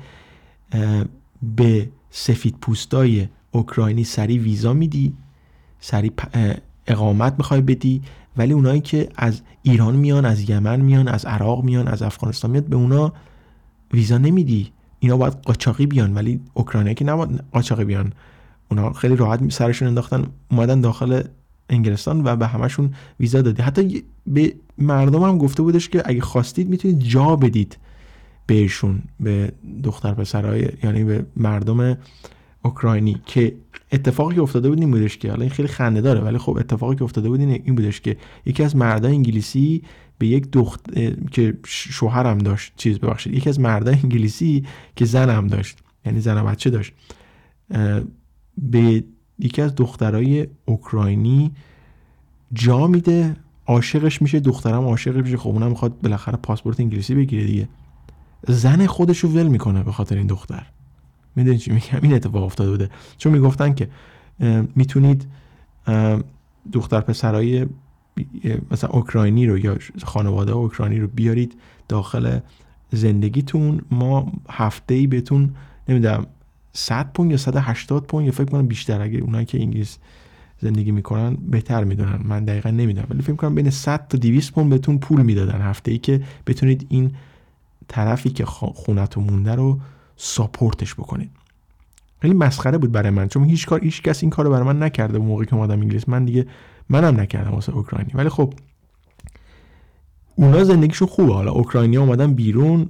به 1.55 1.89
سفید 2.09 2.55
پوستای 2.61 3.27
اوکراینی 3.51 4.03
سری 4.03 4.39
ویزا 4.39 4.73
میدی 4.73 5.13
سری 5.79 6.11
اقامت 6.87 7.35
می‌خوای 7.37 7.61
بدی 7.61 8.01
ولی 8.37 8.53
اونایی 8.53 8.81
که 8.81 9.09
از 9.15 9.41
ایران 9.63 9.95
میان 9.95 10.25
از 10.25 10.49
یمن 10.49 10.81
میان 10.81 11.07
از 11.07 11.25
عراق 11.25 11.63
میان 11.63 11.87
از 11.87 12.01
افغانستان 12.01 12.51
میاد 12.51 12.65
به 12.65 12.75
اونا 12.75 13.13
ویزا 13.93 14.17
نمیدی. 14.17 14.71
اینا 14.99 15.17
باید 15.17 15.33
قاچاقی 15.33 15.85
بیان 15.85 16.13
ولی 16.13 16.41
اوکراینی 16.53 16.93
که 16.93 17.05
نباید 17.05 17.43
قاچاقی 17.51 17.85
بیان. 17.85 18.13
اونا 18.71 18.93
خیلی 18.93 19.15
راحت 19.15 19.51
سرشون 19.51 19.87
انداختن 19.87 20.25
اومدن 20.51 20.81
داخل 20.81 21.23
انگلستان 21.69 22.23
و 22.23 22.35
به 22.35 22.47
همشون 22.47 22.93
ویزا 23.19 23.41
دادی. 23.41 23.61
حتی 23.61 24.03
به 24.27 24.53
مردم 24.77 25.23
هم 25.23 25.37
گفته 25.37 25.63
بودش 25.63 25.89
که 25.89 26.03
اگه 26.05 26.21
خواستید 26.21 26.69
می‌تونید 26.69 26.99
جا 26.99 27.35
بدید 27.35 27.77
بهشون 28.47 29.01
به 29.19 29.51
دختر 29.83 30.13
پسرهای 30.13 30.69
یعنی 30.83 31.03
به 31.03 31.25
مردم 31.37 31.97
اوکراینی 32.61 33.21
که 33.25 33.55
اتفاقی 33.91 34.35
که 34.35 34.41
افتاده 34.41 34.69
بود 34.69 34.79
این 34.79 34.91
بودش 34.91 35.17
که 35.17 35.29
حالا 35.29 35.41
این 35.41 35.49
خیلی 35.49 35.67
خنده 35.67 36.01
داره 36.01 36.19
ولی 36.19 36.37
خب 36.37 36.57
اتفاقی 36.57 36.95
که 36.95 37.03
افتاده 37.03 37.29
بود 37.29 37.39
این 37.39 37.75
بودش 37.75 38.01
که 38.01 38.17
یکی 38.45 38.63
از 38.63 38.75
مردای 38.75 39.11
انگلیسی 39.11 39.83
به 40.17 40.27
یک 40.27 40.51
دخت 40.51 40.81
که 41.31 41.57
شوهرم 41.65 42.37
داشت 42.37 42.73
چیز 42.77 42.99
ببخشید. 42.99 43.33
یکی 43.33 43.49
از 43.49 43.59
مردای 43.59 43.95
انگلیسی 44.03 44.63
که 44.95 45.05
زنم 45.05 45.47
داشت 45.47 45.77
یعنی 46.05 46.19
زن 46.19 46.45
بچه 46.45 46.69
داشت 46.69 46.93
به 48.57 49.03
یکی 49.39 49.61
از 49.61 49.75
دخترای 49.75 50.47
اوکراینی 50.65 51.51
جا 52.53 52.87
میده 52.87 53.35
عاشقش 53.67 54.21
میشه 54.21 54.39
دخترم 54.39 54.83
عاشقش 54.83 55.23
میشه. 55.23 55.37
خب 55.37 55.49
اونم 55.49 55.69
می‌خواد 55.69 56.01
بالاخره 56.01 56.37
پاسپورت 56.37 56.79
انگلیسی 56.79 57.15
بگیره 57.15 57.45
دیگه. 57.45 57.67
زن 58.47 58.85
خودش 58.85 59.19
رو 59.19 59.29
ول 59.29 59.47
می‌کنه 59.47 59.83
به 59.83 59.91
خاطر 59.91 60.17
این 60.17 60.27
دختر. 60.27 60.65
می‌دونی 61.35 61.57
چی 61.57 61.71
میگم؟ 61.71 61.99
این 62.01 62.13
اتفاق 62.13 62.43
افتاده 62.43 62.71
بوده. 62.71 62.89
چون 63.17 63.33
می‌گفتن 63.33 63.73
که 63.73 63.89
می‌تونید 64.75 65.27
دختر 66.71 67.01
پسرای 67.01 67.65
مثلا 68.71 68.89
اوکراینی 68.89 69.45
رو 69.45 69.57
یا 69.57 69.77
خانواده 70.03 70.51
اوکراینی 70.51 70.99
رو 70.99 71.07
بیارید 71.07 71.55
داخل 71.87 72.39
زندگیتون. 72.91 73.81
ما 73.91 74.31
هفته 74.49 74.93
ای 74.93 75.07
بهتون 75.07 75.55
نمی‌دونم 75.89 76.25
100 76.73 77.11
پوند 77.13 77.31
یا 77.31 77.37
180 77.37 78.07
پوند 78.07 78.25
یا 78.25 78.31
فکر 78.31 78.45
کنم 78.45 78.67
بیشتر 78.67 79.01
اگه 79.01 79.19
اونایی 79.19 79.45
که 79.45 79.59
انگلیس 79.61 79.97
زندگی 80.61 80.91
می‌کنن 80.91 81.35
بهتر 81.35 81.83
می‌دونن. 81.83 82.19
من 82.23 82.45
دقیقا 82.45 82.69
نمی‌دونم 82.69 83.07
ولی 83.09 83.21
فکر 83.21 83.35
کنم 83.35 83.55
بین 83.55 83.69
100 83.69 84.07
تا 84.07 84.17
200 84.17 84.53
پوند 84.53 84.69
بهتون 84.69 84.97
پول 84.97 85.21
می‌دادن 85.21 85.61
هفته 85.61 85.91
ای 85.91 85.97
که 85.97 86.23
بتونید 86.47 86.85
این 86.89 87.11
طرفی 87.87 88.29
که 88.29 88.45
خونتون 88.45 89.23
مونده 89.23 89.55
رو 89.55 89.79
ساپورتش 90.17 90.93
بکنید. 90.95 91.31
خیلی 92.21 92.33
مسخره 92.33 92.77
بود 92.77 92.91
برای 92.91 93.09
من 93.09 93.27
چون 93.27 93.43
هیچ 93.43 93.65
کار 93.65 93.83
هیچ 93.83 94.01
کس 94.01 94.23
این 94.23 94.29
کارو 94.29 94.49
برای 94.49 94.63
من 94.63 94.83
نکرده 94.83 95.17
موقعی 95.17 95.45
که 95.45 95.55
اومدم 95.55 95.81
انگلیس. 95.81 96.09
من 96.09 96.25
دیگه 96.25 96.45
منم 96.89 97.19
نکردم 97.19 97.51
واسه 97.51 97.75
اوکراینی. 97.75 98.11
ولی 98.13 98.29
خب 98.29 98.53
اونا 100.35 100.63
زندگیشون 100.63 101.07
خوبه. 101.07 101.33
حالا 101.33 101.51
اوکراینی 101.51 101.97
اومدن 101.97 102.33
بیرون 102.33 102.89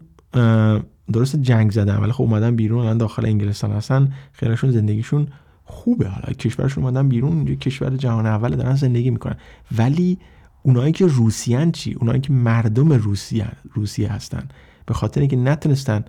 درست 1.11 1.35
جنگ 1.35 1.71
زدن 1.71 1.97
ولی 1.97 2.11
خب 2.11 2.21
اومدن 2.21 2.55
بیرون 2.55 2.79
الان 2.79 2.97
داخل 2.97 3.25
انگلستان 3.25 3.71
هستن. 3.71 4.13
خیلیشون 4.33 4.71
زندگیشون 4.71 5.27
خوبه. 5.63 6.07
حالا 6.07 6.33
کشورشون 6.33 6.83
اومدن 6.83 7.09
بیرون 7.09 7.31
اینجا 7.37 7.53
کشور 7.53 7.97
جهان 7.97 8.25
اول 8.25 8.55
دارن 8.55 8.75
زندگی 8.75 9.09
می‌کنن. 9.09 9.35
ولی 9.77 10.17
اونایی 10.63 10.91
که 10.91 11.05
روسیان 11.05 11.71
چی؟ 11.71 11.93
اونایی 11.93 12.21
که 12.21 12.33
مردم 12.33 12.93
روسیه 12.93 13.47
روسیه 13.73 14.13
هستن. 14.13 14.47
به 14.85 14.93
خاطر 14.93 15.19
اینکه 15.19 15.35
نتونستن 15.35 16.05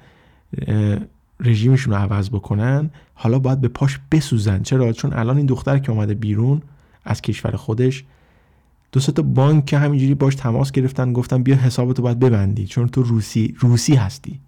رژیمشون 1.40 1.94
رو 1.94 2.00
عوض 2.00 2.30
بکنن 2.30 2.90
حالا 3.14 3.38
باید 3.38 3.60
به 3.60 3.68
پاش 3.68 4.00
بسوزن. 4.10 4.62
چرا؟ 4.62 4.92
چون 4.92 5.12
الان 5.12 5.36
این 5.36 5.46
دختر 5.46 5.78
که 5.78 5.92
اومده 5.92 6.14
بیرون 6.14 6.62
از 7.04 7.22
کشور 7.22 7.56
خودش 7.56 8.04
دو 8.92 9.00
تا 9.00 9.22
بانک 9.22 9.64
که 9.64 9.78
همینجوری 9.78 10.14
باش 10.14 10.34
تماس 10.34 10.72
گرفتن 10.72 11.12
گفتن 11.12 11.42
بیا 11.42 11.56
حسابتو 11.56 12.02
باید 12.02 12.18
ببندی. 12.18 12.66
چون 12.66 12.88
تو 12.88 13.02
روسی 13.02 13.54
روسی 13.58 13.94
هستی. 13.94 14.40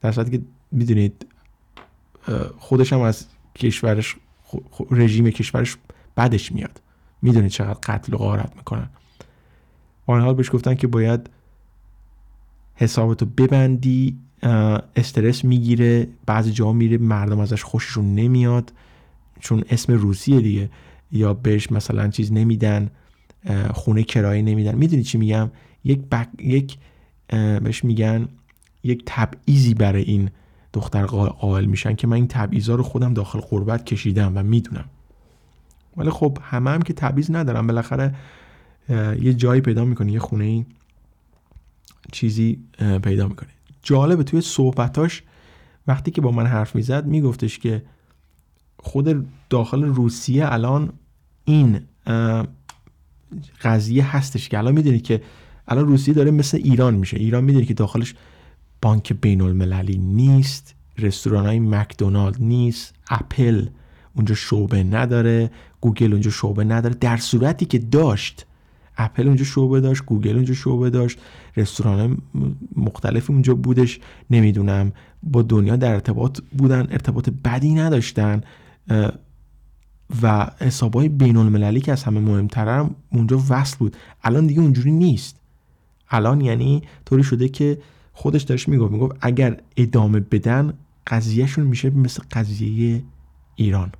در 0.00 0.12
صورتی 0.12 0.30
که 0.30 0.44
می‌دونید 0.72 1.26
خودش 2.58 2.92
هم 2.92 3.00
از 3.00 3.26
کشورش 3.54 4.16
رژیم 4.90 5.30
کشورش 5.30 5.76
بدش 6.16 6.52
میاد. 6.52 6.80
می‌دونید 7.22 7.50
چقدر 7.50 7.78
قتل 7.82 8.14
و 8.14 8.16
غارت 8.16 8.56
می‌کنن. 8.56 8.88
با 10.06 10.20
حال 10.20 10.34
بهش 10.34 10.50
گفتن 10.52 10.74
که 10.74 10.86
باید 10.86 11.30
حسابتو 12.74 13.26
ببندی 13.26 14.18
استرس 14.96 15.44
می‌گیره 15.44 16.08
بعضی 16.26 16.52
جا 16.52 16.72
میره 16.72 16.98
مردم 16.98 17.40
ازش 17.40 17.64
خوششون 17.64 18.14
نمیاد 18.14 18.72
چون 19.40 19.64
اسم 19.70 19.92
روسیه 19.92 20.40
دیگه. 20.40 20.70
یا 21.12 21.34
بهش 21.34 21.72
مثلا 21.72 22.08
چیز 22.08 22.32
نمیدن 22.32 22.90
خونه 23.74 24.02
کرایه 24.02 24.42
نمیدن. 24.42 24.74
می‌دونی 24.74 25.02
چی 25.02 25.18
میگم؟ 25.18 25.50
یک 25.84 26.00
بک، 26.00 26.28
یک 26.38 26.78
بهش 27.62 27.84
میگن 27.84 28.28
یک 28.86 29.02
تبعیضی 29.06 29.74
برای 29.74 30.02
این 30.02 30.30
دختر 30.72 31.06
قائل 31.06 31.64
میشن 31.64 31.94
که 31.94 32.06
من 32.06 32.16
این 32.16 32.28
تبعیضا 32.28 32.74
رو 32.74 32.82
خودم 32.82 33.14
داخل 33.14 33.40
قربت 33.40 33.84
کشیدم 33.84 34.32
و 34.34 34.42
می‌دونم. 34.42 34.84
ولی 35.96 36.10
خب 36.10 36.38
همه 36.42 36.70
هم 36.70 36.82
که 36.82 36.92
تبعیض 36.92 37.30
ندارم 37.30 37.66
بالاخره 37.66 38.14
یه 39.20 39.34
جایی 39.34 39.60
پیدا 39.60 39.84
می‌کنه 39.84 40.12
یه 40.12 40.18
خونه 40.18 40.66
چیزی 42.12 42.58
پیدا 43.02 43.28
می‌کنه 43.28 43.48
جالبه 43.82 44.24
توی 44.24 44.40
صحبتاش 44.40 45.22
وقتی 45.86 46.10
که 46.10 46.20
با 46.20 46.30
من 46.30 46.46
حرف 46.46 46.74
می‌زد 46.74 47.06
میگفتش 47.06 47.58
که 47.58 47.82
خود 48.78 49.26
داخل 49.50 49.84
روسیه 49.84 50.52
الان 50.52 50.92
این 51.44 51.80
قضیه 53.62 54.16
هستش 54.16 54.48
که 54.48 54.58
الان 54.58 54.74
می‌دونید 54.74 55.02
که 55.02 55.22
الان 55.68 55.86
روسیه 55.86 56.14
داره 56.14 56.30
مثل 56.30 56.56
ایران 56.56 56.94
میشه. 56.94 57.16
ایران 57.16 57.44
می‌دونید 57.44 57.68
که 57.68 57.74
داخلش 57.74 58.14
بانک 58.86 59.12
بین 59.12 59.40
المللی 59.40 59.98
نیست 59.98 60.74
رستوران 60.98 61.46
های 61.46 61.60
مکدونالد 61.60 62.36
نیست 62.40 62.94
اپل 63.10 63.66
اونجا 64.14 64.34
شعبه 64.34 64.82
نداره 64.82 65.50
گوگل 65.80 66.12
اونجا 66.12 66.30
شعبه 66.30 66.64
نداره. 66.64 66.94
در 66.94 67.16
صورتی 67.16 67.66
که 67.66 67.78
داشت 67.78 68.46
اپل 68.96 69.26
اونجا 69.26 69.44
شعبه 69.44 69.80
داشت 69.80 70.04
گوگل 70.04 70.34
اونجا 70.34 70.54
شعبه 70.54 70.90
داشت 70.90 71.18
رستوران 71.56 72.18
مختلفی 72.76 73.32
اونجا 73.32 73.54
بودش 73.54 74.00
نمی‌دونم 74.30 74.92
با 75.22 75.42
دنیا 75.42 75.76
در 75.76 75.92
ارتباط 75.92 76.40
بودن 76.58 76.86
ارتباط 76.90 77.30
بدی 77.44 77.74
نداشتن 77.74 78.40
و 80.22 80.50
های 80.94 81.08
بین 81.08 81.36
المللی 81.36 81.80
که 81.80 81.92
از 81.92 82.04
همه 82.04 82.20
مهمتر 82.20 82.86
اونجا 83.12 83.42
وصل 83.48 83.76
بود. 83.78 83.96
الان 84.22 84.46
دیگه 84.46 84.60
اونجوری 84.60 84.92
نیست. 84.92 85.36
الان 86.10 86.40
یعنی 86.40 86.82
طوری 87.04 87.22
شده 87.22 87.48
که 87.48 87.78
خودش 88.18 88.42
داشت 88.42 88.68
می‌گفت 88.68 88.92
می‌گفت 88.92 89.16
اگر 89.20 89.60
ادامه 89.76 90.20
بدن 90.20 90.74
قضیهشون 91.06 91.64
میشه 91.66 91.90
مثل 91.90 92.22
قضیه 92.32 93.02
ایران. 93.54 93.92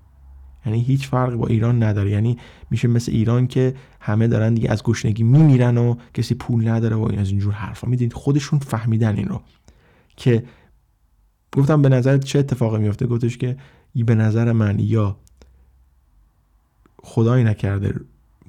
یعنی 0.66 0.80
هیچ 0.80 1.08
فرقی 1.08 1.36
با 1.36 1.46
ایران 1.46 1.82
نداره. 1.82 2.10
یعنی 2.10 2.38
میشه 2.70 2.88
مثل 2.88 3.12
ایران 3.12 3.46
که 3.46 3.74
همه 4.00 4.28
دارن 4.28 4.54
دیگه 4.54 4.70
از 4.70 4.82
گشنگی 4.82 5.22
میمیرن 5.22 5.78
و 5.78 5.94
کسی 6.14 6.34
پول 6.34 6.68
نداره 6.68 6.96
و 6.96 7.12
از 7.18 7.30
اینجور 7.30 7.52
حرفا. 7.52 7.88
می‌دونید؟ 7.88 8.12
خودشون 8.12 8.58
فهمیدن 8.58 9.16
این 9.16 9.28
رو. 9.28 9.42
که 10.16 10.44
گفتم 11.52 11.82
به 11.82 11.88
نظر 11.88 12.18
چه 12.18 12.38
اتفاقی 12.38 12.78
میفته 12.78 13.06
گفتش 13.06 13.38
که 13.38 13.56
به 13.94 14.14
نظر 14.14 14.52
من 14.52 14.78
یا 14.78 15.16
خدایی 17.02 17.44
نکرده 17.44 18.00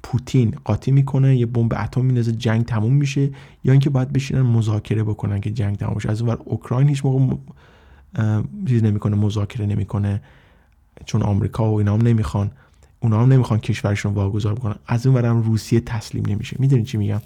پوتین 0.08 0.54
قاطی 0.64 0.90
می‌کنه 0.90 1.36
یه 1.36 1.46
بمب 1.46 1.74
اتم 1.76 2.04
میندازه 2.04 2.32
جنگ 2.32 2.64
تموم 2.64 2.92
میشه 2.94 3.30
یا 3.64 3.72
اینکه 3.72 3.90
باید 3.90 4.12
بشینن 4.12 4.42
مذاکره 4.42 5.04
بکنن 5.04 5.40
که 5.40 5.50
جنگ 5.50 5.76
تموم 5.76 5.98
شه 5.98 6.10
از 6.10 6.22
اون 6.22 6.36
اوکراین 6.44 6.88
هیچ 6.88 7.04
موقع 7.04 7.36
چیز 8.66 8.84
نمی‌کنه 8.84 9.16
مذاکره 9.16 9.66
نمی‌کنه 9.66 10.22
چون 11.04 11.22
آمریکا 11.22 11.72
و 11.72 11.78
اینا 11.78 11.94
هم 11.94 12.02
نمی‌خوان 12.02 12.50
اونا 13.00 13.22
هم 13.22 13.32
نمی‌خوان 13.32 13.60
کشورشون 13.60 14.14
واگذار 14.14 14.54
بکنن. 14.54 14.74
از 14.86 15.06
اون 15.06 15.16
ورم 15.16 15.42
روسیه 15.42 15.80
تسلیم 15.80 16.26
نمیشه. 16.26 16.56
می‌دونی 16.60 16.82
چی 16.82 16.98
میگم؟ 16.98 17.20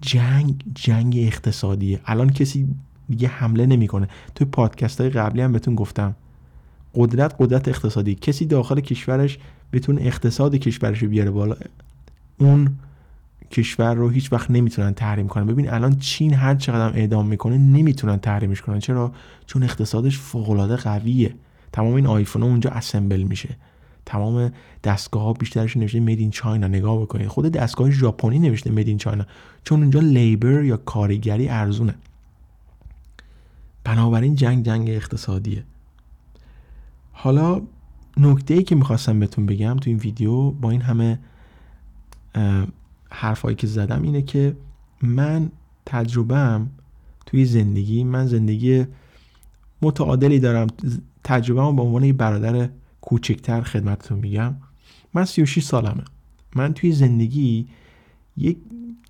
جنگ 0.00 0.64
جنگ 0.74 1.14
اقتصادیه 1.18 2.00
الان 2.04 2.30
کسی 2.30 2.68
دیگه 3.08 3.28
حمله 3.28 3.66
نمی‌کنه. 3.66 4.08
توی 4.34 4.46
پادکست 4.46 5.00
های 5.00 5.10
قبلی 5.10 5.42
هم 5.42 5.52
بهتون 5.52 5.74
گفتم 5.74 6.14
قدرت 6.94 7.34
قدرت 7.38 7.68
اقتصادی. 7.68 8.14
کسی 8.14 8.46
داخل 8.46 8.80
کشورش 8.80 9.38
بتونه 9.72 10.02
اقتصاد 10.02 10.54
کشورش 10.54 11.02
رو 11.02 11.08
بیاره 11.08 11.30
بالا. 11.30 11.56
اون 12.38 12.78
کشور 13.50 13.94
رو 13.94 14.08
هیچ 14.08 14.32
وقت 14.32 14.50
نمی‌تونن 14.50 14.94
تحریم 14.94 15.28
کنن. 15.28 15.46
ببین 15.46 15.70
الان 15.70 15.98
چین 15.98 16.34
هر 16.34 16.54
چقدر 16.54 16.98
اعدام 16.98 17.26
می‌کنه 17.26 17.58
نمی‌تونن 17.58 18.16
تحریمش 18.16 18.62
کنن. 18.62 18.78
چرا؟ 18.78 19.12
چون 19.46 19.62
اقتصادش 19.62 20.18
فوق 20.18 20.50
العاده 20.50 20.76
قویه. 20.76 21.34
تمام 21.72 21.94
این 21.94 22.06
آیفون 22.06 22.42
اونجا 22.42 22.70
اسمبل 22.70 23.22
میشه. 23.22 23.56
تمام 24.06 24.52
دستگاه 24.84 25.22
ها 25.22 25.32
بیشترش 25.32 25.76
نوشته 25.76 26.00
مید 26.00 26.30
چاینا 26.30 26.68
نگاه 26.68 27.00
بکنید. 27.00 27.28
خود 27.28 27.46
دستگاه 27.46 27.90
ژاپنی 27.90 28.38
نوشته 28.38 28.70
مید 28.70 28.96
چاینا 28.96 29.26
چون 29.64 29.80
اونجا 29.80 30.00
لیبر 30.00 30.64
یا 30.64 30.76
کارگری 30.76 31.48
ارزونه. 31.48 31.94
بنابراین 33.84 34.34
جنگ 34.34 34.64
جنگ 34.64 34.90
اقتصادیه. 34.90 35.64
حالا 37.12 37.62
نکته 38.16 38.54
ای 38.54 38.62
که 38.62 38.74
می‌خواستم 38.74 39.20
بهتون 39.20 39.46
بگم 39.46 39.76
تو 39.76 39.90
این 39.90 39.98
ویدیو 39.98 40.50
با 40.50 40.70
این 40.70 40.80
همه 40.80 41.18
حرفایی 43.10 43.56
که 43.56 43.66
زدم 43.66 44.02
اینه 44.02 44.22
که 44.22 44.56
من 45.02 45.50
تجربهم 45.86 46.70
توی 47.26 47.44
زندگی 47.44 48.04
من 48.04 48.26
زندگی 48.26 48.86
متعادلی 49.82 50.38
دارم. 50.38 50.66
تجربه 51.24 51.76
به 51.76 51.82
عنوان 51.82 52.04
یه 52.04 52.12
برادر 52.12 52.68
کوچکتر 53.00 53.60
خدمتتون 53.60 54.18
میگم. 54.18 54.54
من 55.14 55.24
36 55.24 55.64
سالمه. 55.64 56.04
من 56.54 56.74
توی 56.74 56.92
زندگی 56.92 57.66
یک 58.36 58.56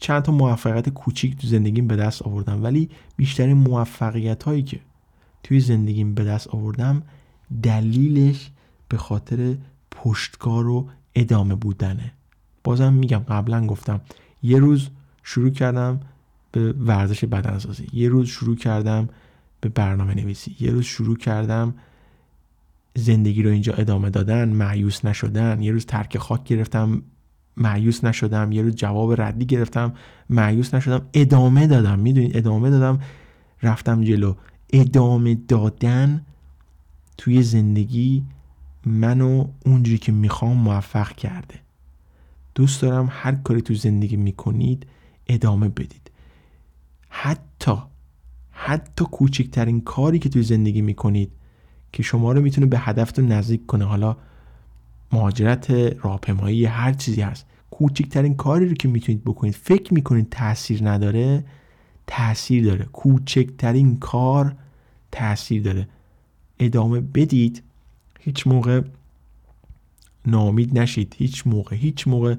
چند 0.00 0.23
تا 0.23 0.33
موفقیت 0.33 0.88
کوچیک 0.88 1.37
تو 1.37 1.47
زندگیم 1.47 1.87
به 1.87 1.97
دست 1.97 2.23
آوردم 2.23 2.62
ولی 2.62 2.88
بیشترین 3.16 3.57
موفقیت 3.57 4.42
هایی 4.42 4.62
که 4.62 4.80
توی 5.42 5.61
زندگیم 5.61 6.14
به 6.14 6.25
دست 6.25 6.49
آوردم 6.49 7.02
دلیلش 7.62 8.50
به 8.90 8.97
خاطر 8.97 9.56
پشتکار 9.90 10.68
و 10.68 10.88
ادامه 11.14 11.54
بودنه. 11.54 12.12
بازم 12.64 12.92
میگم 12.92 13.18
قبلا 13.18 13.66
گفتم 13.66 14.00
یه 14.42 14.59
روز 14.59 14.88
شروع 15.23 15.50
کردم 15.50 16.00
به 16.52 16.73
ورزش 16.73 17.25
بدنسازی. 17.25 17.87
یه 17.92 18.09
روز 18.09 18.28
شروع 18.28 18.56
کردم 18.56 19.09
به 19.61 19.68
برنامه 19.68 20.14
نویسی 20.14 20.56
یه 20.61 20.70
روز 20.70 20.85
شروع 20.85 21.16
کردم 21.16 21.75
زندگی 22.94 23.42
رو 23.42 23.50
اینجا 23.50 23.73
ادامه 23.73 24.11
دادن 24.11 24.49
معیوس 24.49 25.04
نشدن. 25.04 25.62
یه 25.62 25.73
روز 25.73 25.87
ترک 25.87 26.18
خاک 26.18 26.44
گرفتم 26.44 27.02
معیوس 27.56 28.04
نشدم. 28.04 28.52
یه 28.52 28.62
روز 28.62 28.75
جواب 28.75 29.20
ردی 29.23 29.47
گرفتم 29.47 29.94
معیوس 30.30 30.75
نشدم. 30.75 31.06
ادامه 31.14 31.66
دادم. 31.66 31.99
می‌دونید؟ 31.99 32.37
ادامه 32.37 32.70
دادم 32.70 33.00
رفتم 33.62 34.04
جلو. 34.04 34.35
ادامه 34.73 35.35
دادن 35.35 36.26
توی 37.18 37.42
زندگی 37.42 38.25
منو 38.87 39.49
اونجوری 39.66 39.99
که 39.99 40.12
می‌خوام 40.12 40.56
موفق 40.56 41.12
کرده. 41.12 41.54
دوست 42.54 42.82
دارم 42.82 43.08
هر 43.10 43.32
کاری 43.34 43.62
تو 43.62 43.75
زندگی 43.75 44.16
می‌کنید 44.16 44.87
ادامه 45.26 45.68
بدید. 45.68 46.10
حتی 47.08 47.72
حتی 48.50 49.04
کوچکترین 49.04 49.80
کاری 49.80 50.18
که 50.18 50.28
توی 50.28 50.42
زندگی 50.42 50.82
می‌کنید 50.82 51.32
که 51.92 52.02
شما 52.02 52.32
رو 52.32 52.40
می‌تونه 52.42 52.66
به 52.66 52.78
هدفتون 52.78 53.32
نزدیک 53.32 53.66
کنه. 53.66 53.84
حالا 53.84 54.16
مهاجرت 55.12 55.70
راهپیمایی 55.70 56.64
هر 56.64 56.92
چیزی 56.92 57.20
هست. 57.20 57.46
کوچکترین 57.70 58.34
کاری 58.34 58.68
رو 58.68 58.75
که 58.75 58.88
می‌تونید 58.88 59.25
بکنید 59.25 59.54
فکر 59.54 59.94
می‌کنید 59.94 60.28
تاثیر 60.30 60.88
نداره 60.88 61.44
تاثیر 62.06 62.64
داره. 62.64 62.84
کوچکترین 62.84 63.99
کار 63.99 64.56
تاثیر 65.12 65.62
داره. 65.62 65.88
ادامه 66.58 67.00
بدید. 67.00 67.62
هیچ 68.21 68.47
موقع 68.47 68.81
نامید 70.27 70.79
نشید. 70.79 71.15
هیچ 71.19 71.47
موقع 71.47 71.77
هیچ 71.77 72.09
موقع. 72.09 72.35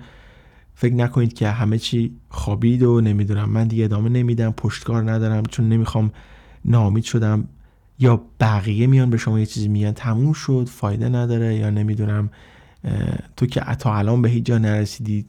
فکر 0.73 0.93
نکنید 0.93 1.33
که 1.33 1.49
همه 1.49 1.77
چی 1.77 2.15
خوابید 2.29 2.83
و 2.83 3.01
نمی‌دونم. 3.01 3.49
من 3.49 3.67
دیگه 3.67 3.83
ادامه 3.83 4.09
نمیدم 4.09 4.51
پشتکار 4.51 5.11
ندارم 5.11 5.43
چون 5.43 5.69
نمی‌خوام 5.69 6.11
نامید 6.65 7.03
شدم. 7.03 7.47
یا 7.99 8.21
بقیه 8.39 8.87
میان 8.87 9.09
به 9.09 9.17
شما 9.17 9.39
یه 9.39 9.45
چیزی 9.45 9.67
میگن 9.67 9.91
تموم 9.91 10.33
شد 10.33 10.67
فایده 10.71 11.09
نداره 11.09 11.55
یا 11.55 11.69
نمی‌دونم 11.69 12.29
تو 13.37 13.45
که 13.45 13.61
تا 13.79 13.95
الان 13.95 14.21
به 14.21 14.29
هیچ 14.29 14.45
جا 14.45 14.57
نرسیدی 14.57 15.25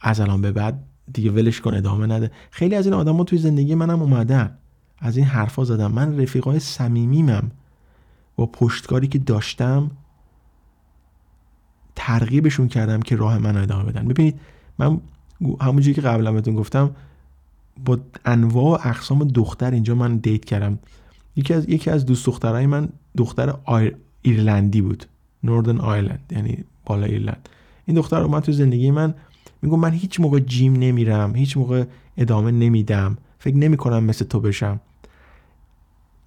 از 0.00 0.20
الان 0.20 0.42
به 0.42 0.52
بعد 0.52 0.84
دیگه 1.12 1.30
ولش 1.30 1.60
کن 1.60 1.74
ادامه 1.74 2.06
نده. 2.06 2.30
خیلی 2.50 2.74
از 2.74 2.86
این 2.86 2.94
ها 2.94 3.24
توی 3.24 3.38
زندگی 3.38 3.74
منم 3.74 4.02
اومدن. 4.02 4.58
از 4.98 5.16
این 5.16 5.26
حرفا 5.26 5.64
زدم. 5.64 5.92
من 5.92 6.20
رفیقای 6.20 6.58
صمیمیمم. 6.58 7.50
با 8.40 8.46
پشتکاری 8.46 9.08
که 9.08 9.18
داشتم 9.18 9.90
ترغیبشون 11.96 12.68
کردم 12.68 13.00
که 13.00 13.16
راه 13.16 13.38
من 13.38 13.56
ادامه 13.56 13.92
بدن. 13.92 14.08
ببینید 14.08 14.40
من 14.78 15.00
همونجوری 15.60 15.94
که 15.94 16.00
قبلا 16.00 16.32
بهتون 16.32 16.54
گفتم 16.54 16.90
با 17.84 17.98
انواع 18.24 18.64
و 18.64 18.88
اقسام 18.88 19.24
دختر 19.24 19.70
اینجا 19.70 19.94
من 19.94 20.16
دیت 20.16 20.44
کردم. 20.44 20.78
یکی 21.36 21.54
از 21.54 21.68
یکی 21.68 21.90
از 21.90 22.06
دوست 22.06 22.26
دخترای 22.26 22.66
من 22.66 22.88
دختر 23.16 23.54
ایرلندی 24.22 24.80
بود. 24.80 25.06
نوردن 25.42 25.78
آیلند 25.78 26.32
یعنی 26.36 26.64
بالا 26.84 27.06
ایرلند. 27.06 27.48
این 27.86 27.96
دختر 27.96 28.22
اومد 28.22 28.42
تو 28.42 28.52
زندگی 28.52 28.90
من 28.90 29.14
میگم 29.62 29.78
من 29.78 29.92
هیچ 29.92 30.20
موقع 30.20 30.38
جیم 30.38 30.72
نمیرم 30.72 31.36
هیچ 31.36 31.56
موقع 31.56 31.84
ادامه 32.16 32.50
نمیدم 32.50 33.18
فکر 33.38 33.56
نمی 33.56 33.76
کنم 33.76 34.04
مثل 34.04 34.24
تو 34.24 34.40
بشم. 34.40 34.80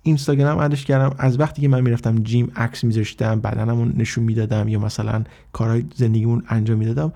اینستاگرام 0.04 0.58
ادش 0.58 0.86
کردم. 0.86 1.16
از 1.18 1.40
وقتی 1.40 1.62
که 1.62 1.68
من 1.68 1.82
می‌رفتم 1.82 2.24
جیم 2.24 2.52
عکس 2.56 2.84
میذاشتم 2.84 3.40
بدنمو 3.40 3.86
نشون 3.86 4.24
می‌دادم 4.24 4.68
یا 4.68 4.80
مثلا 4.80 5.24
کارهای 5.52 5.86
زندگیمون 5.96 6.44
انجام 6.48 6.78
می‌دادم. 6.78 7.14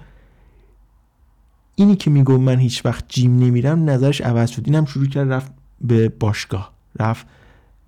اینی 1.75 1.95
که 1.95 2.09
میگم 2.09 2.39
من 2.39 2.59
هیچ 2.59 2.85
وقت 2.85 3.05
جیم 3.07 3.39
نمیرم 3.39 3.89
نظرش 3.89 4.21
عوض 4.21 4.49
شد. 4.49 4.61
اینم 4.65 4.85
شروع 4.85 5.07
کرد 5.07 5.31
رفت 5.31 5.51
به 5.81 6.09
باشگاه. 6.09 6.73
رفت 6.99 7.27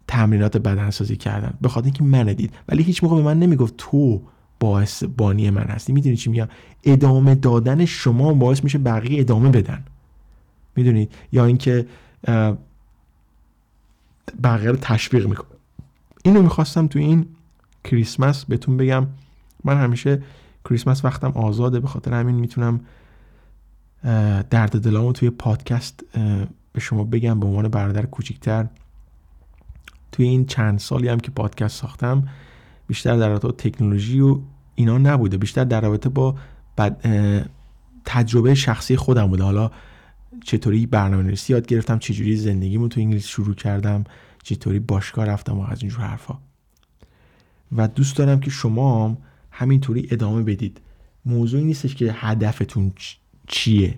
تمرینات 0.07 0.57
بدنسازی 0.57 1.15
کردن. 1.15 1.53
به 1.61 1.69
خاطر 1.69 1.85
اینکه 1.85 2.03
من 2.03 2.33
دید. 2.33 2.53
ولی 2.67 2.83
هیچ 2.83 3.03
موقع 3.03 3.15
به 3.15 3.21
من 3.23 3.39
نمی‌گفت 3.39 3.73
تو 3.77 4.21
باعث 4.59 5.03
بانی 5.03 5.49
من 5.49 5.63
هستی. 5.63 5.93
می‌دونی 5.93 6.17
چی 6.17 6.29
میگم؟ 6.29 6.47
ادامه 6.83 7.35
دادن 7.35 7.85
شما 7.85 8.33
باعث 8.33 8.63
میشه 8.63 8.77
بقیه 8.77 9.19
ادامه 9.19 9.49
بدن. 9.49 9.83
می‌دونید؟ 10.75 11.11
یا 11.31 11.45
اینکه 11.45 11.85
بقیه 14.43 14.71
رو 14.71 14.77
تشویق 14.81 15.27
می‌کنه. 15.27 15.57
اینو 16.23 16.41
می‌خواستم 16.41 16.87
تو 16.87 16.99
این 16.99 17.25
کریسمس 17.83 18.45
بهتون 18.45 18.77
بگم. 18.77 19.07
من 19.63 19.77
همیشه 19.77 20.21
کریسمس 20.65 21.05
وقتم 21.05 21.31
آزاده. 21.31 21.79
به 21.79 21.87
خاطر 21.87 22.13
همین 22.13 22.35
می‌تونم 22.35 22.79
درد 24.49 24.81
دلامو 24.81 25.11
توی 25.11 25.29
پادکست 25.29 26.03
به 26.73 26.79
شما 26.79 27.03
بگم. 27.03 27.39
به 27.39 27.47
عنوان 27.47 27.67
برادر 27.67 28.05
کوچیکتر. 28.05 28.67
توی 30.11 30.25
این 30.25 30.45
چند 30.45 30.79
سالی 30.79 31.07
هم 31.07 31.19
که 31.19 31.31
پادکست 31.31 31.81
ساختم 31.81 32.27
بیشتر 32.87 33.17
در 33.17 33.29
رابطه 33.29 33.69
تکنولوژی 33.69 34.19
و 34.19 34.39
اینا 34.75 34.97
نبوده. 34.97 35.37
بیشتر 35.37 35.63
در 35.63 35.81
رابطه 35.81 36.09
با 36.09 36.35
تجربه 38.05 38.55
شخصی 38.55 38.95
خودم 38.95 39.27
بوده. 39.27 39.43
حالا 39.43 39.71
چطوری 40.43 40.85
برنامه 40.85 41.23
نویسی 41.23 41.53
یاد 41.53 41.67
گرفتم 41.67 41.99
چجوری 41.99 42.35
زندگیمو 42.35 42.87
تو 42.87 42.99
انگلیس 42.99 43.27
شروع 43.27 43.55
کردم 43.55 44.03
چطوری 44.43 44.79
باشگاه 44.79 45.25
رفتم 45.25 45.59
و 45.59 45.65
از 45.69 45.81
اینجور 45.81 46.01
حرفا. 46.01 46.37
و 47.75 47.87
دوست 47.87 48.15
دارم 48.15 48.39
که 48.39 48.49
شما 48.49 49.05
هم 49.05 49.17
همینطوری 49.51 50.07
ادامه 50.11 50.43
بدید. 50.43 50.81
موضوعی 51.25 51.63
نیستش 51.63 51.95
که 51.95 52.15
هدفتون 52.17 52.91
چیه. 53.47 53.97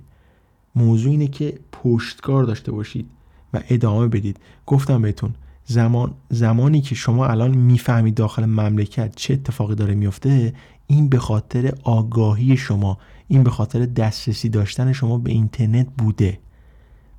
موضوع 0.75 1.11
اینه 1.11 1.27
که 1.27 1.59
پشتکار 1.71 2.43
داشته 2.43 2.71
باشید 2.71 3.09
و 3.53 3.61
ادامه 3.69 4.07
بدید. 4.07 4.39
گفتم 4.65 5.01
بهتون 5.01 5.33
زمان 5.65 6.13
زمانی 6.29 6.81
که 6.81 6.95
شما 6.95 7.27
الان 7.27 7.57
می‌فهمید 7.57 8.15
داخل 8.15 8.45
مملکت 8.45 9.15
چه 9.15 9.33
اتفاقی 9.33 9.75
داره 9.75 9.95
میفته 9.95 10.53
این 10.87 11.09
به 11.09 11.19
خاطر 11.19 11.73
آگاهی 11.83 12.57
شما. 12.57 12.97
این 13.31 13.43
به 13.43 13.49
خاطر 13.49 13.85
دسترسی 13.85 14.49
داشتن 14.49 14.93
شما 14.93 15.17
به 15.17 15.31
اینترنت 15.31 15.87
بوده. 15.97 16.39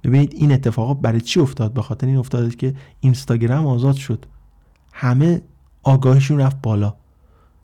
ببینید 0.05 0.35
این 0.35 0.53
اتفاقات 0.53 1.01
برای 1.01 1.21
چی 1.21 1.41
افتاد؟ 1.41 1.73
به 1.73 1.83
خاطر 1.83 2.07
این 2.07 2.17
افتاد 2.17 2.57
که 2.57 2.75
اینستاگرام 3.01 3.67
آزاد 3.67 3.95
شد. 3.95 4.27
همه 4.93 5.43
آگاهیشون 5.83 6.39
رفت 6.39 6.57
بالا. 6.63 6.95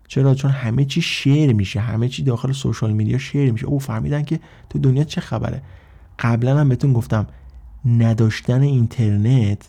چرا؟ 0.06 0.34
چون 0.34 0.50
همه 0.50 0.84
چی 0.84 1.02
شیر 1.02 1.52
میشه. 1.52 1.80
همه 1.80 2.08
چی 2.08 2.22
داخل 2.22 2.52
سوشال 2.52 2.92
میدیا 2.92 3.18
شیر 3.18 3.52
میشه. 3.52 3.66
او 3.66 3.78
فهمیدن 3.78 4.22
که 4.22 4.40
تو 4.70 4.78
دنیا 4.78 5.04
چه 5.04 5.20
خبره. 5.20 5.62
قبلا 6.18 6.58
هم 6.58 6.68
بهتون 6.68 6.92
گفتم 6.92 7.26
نداشتن 7.84 8.60
اینترنت 8.60 9.68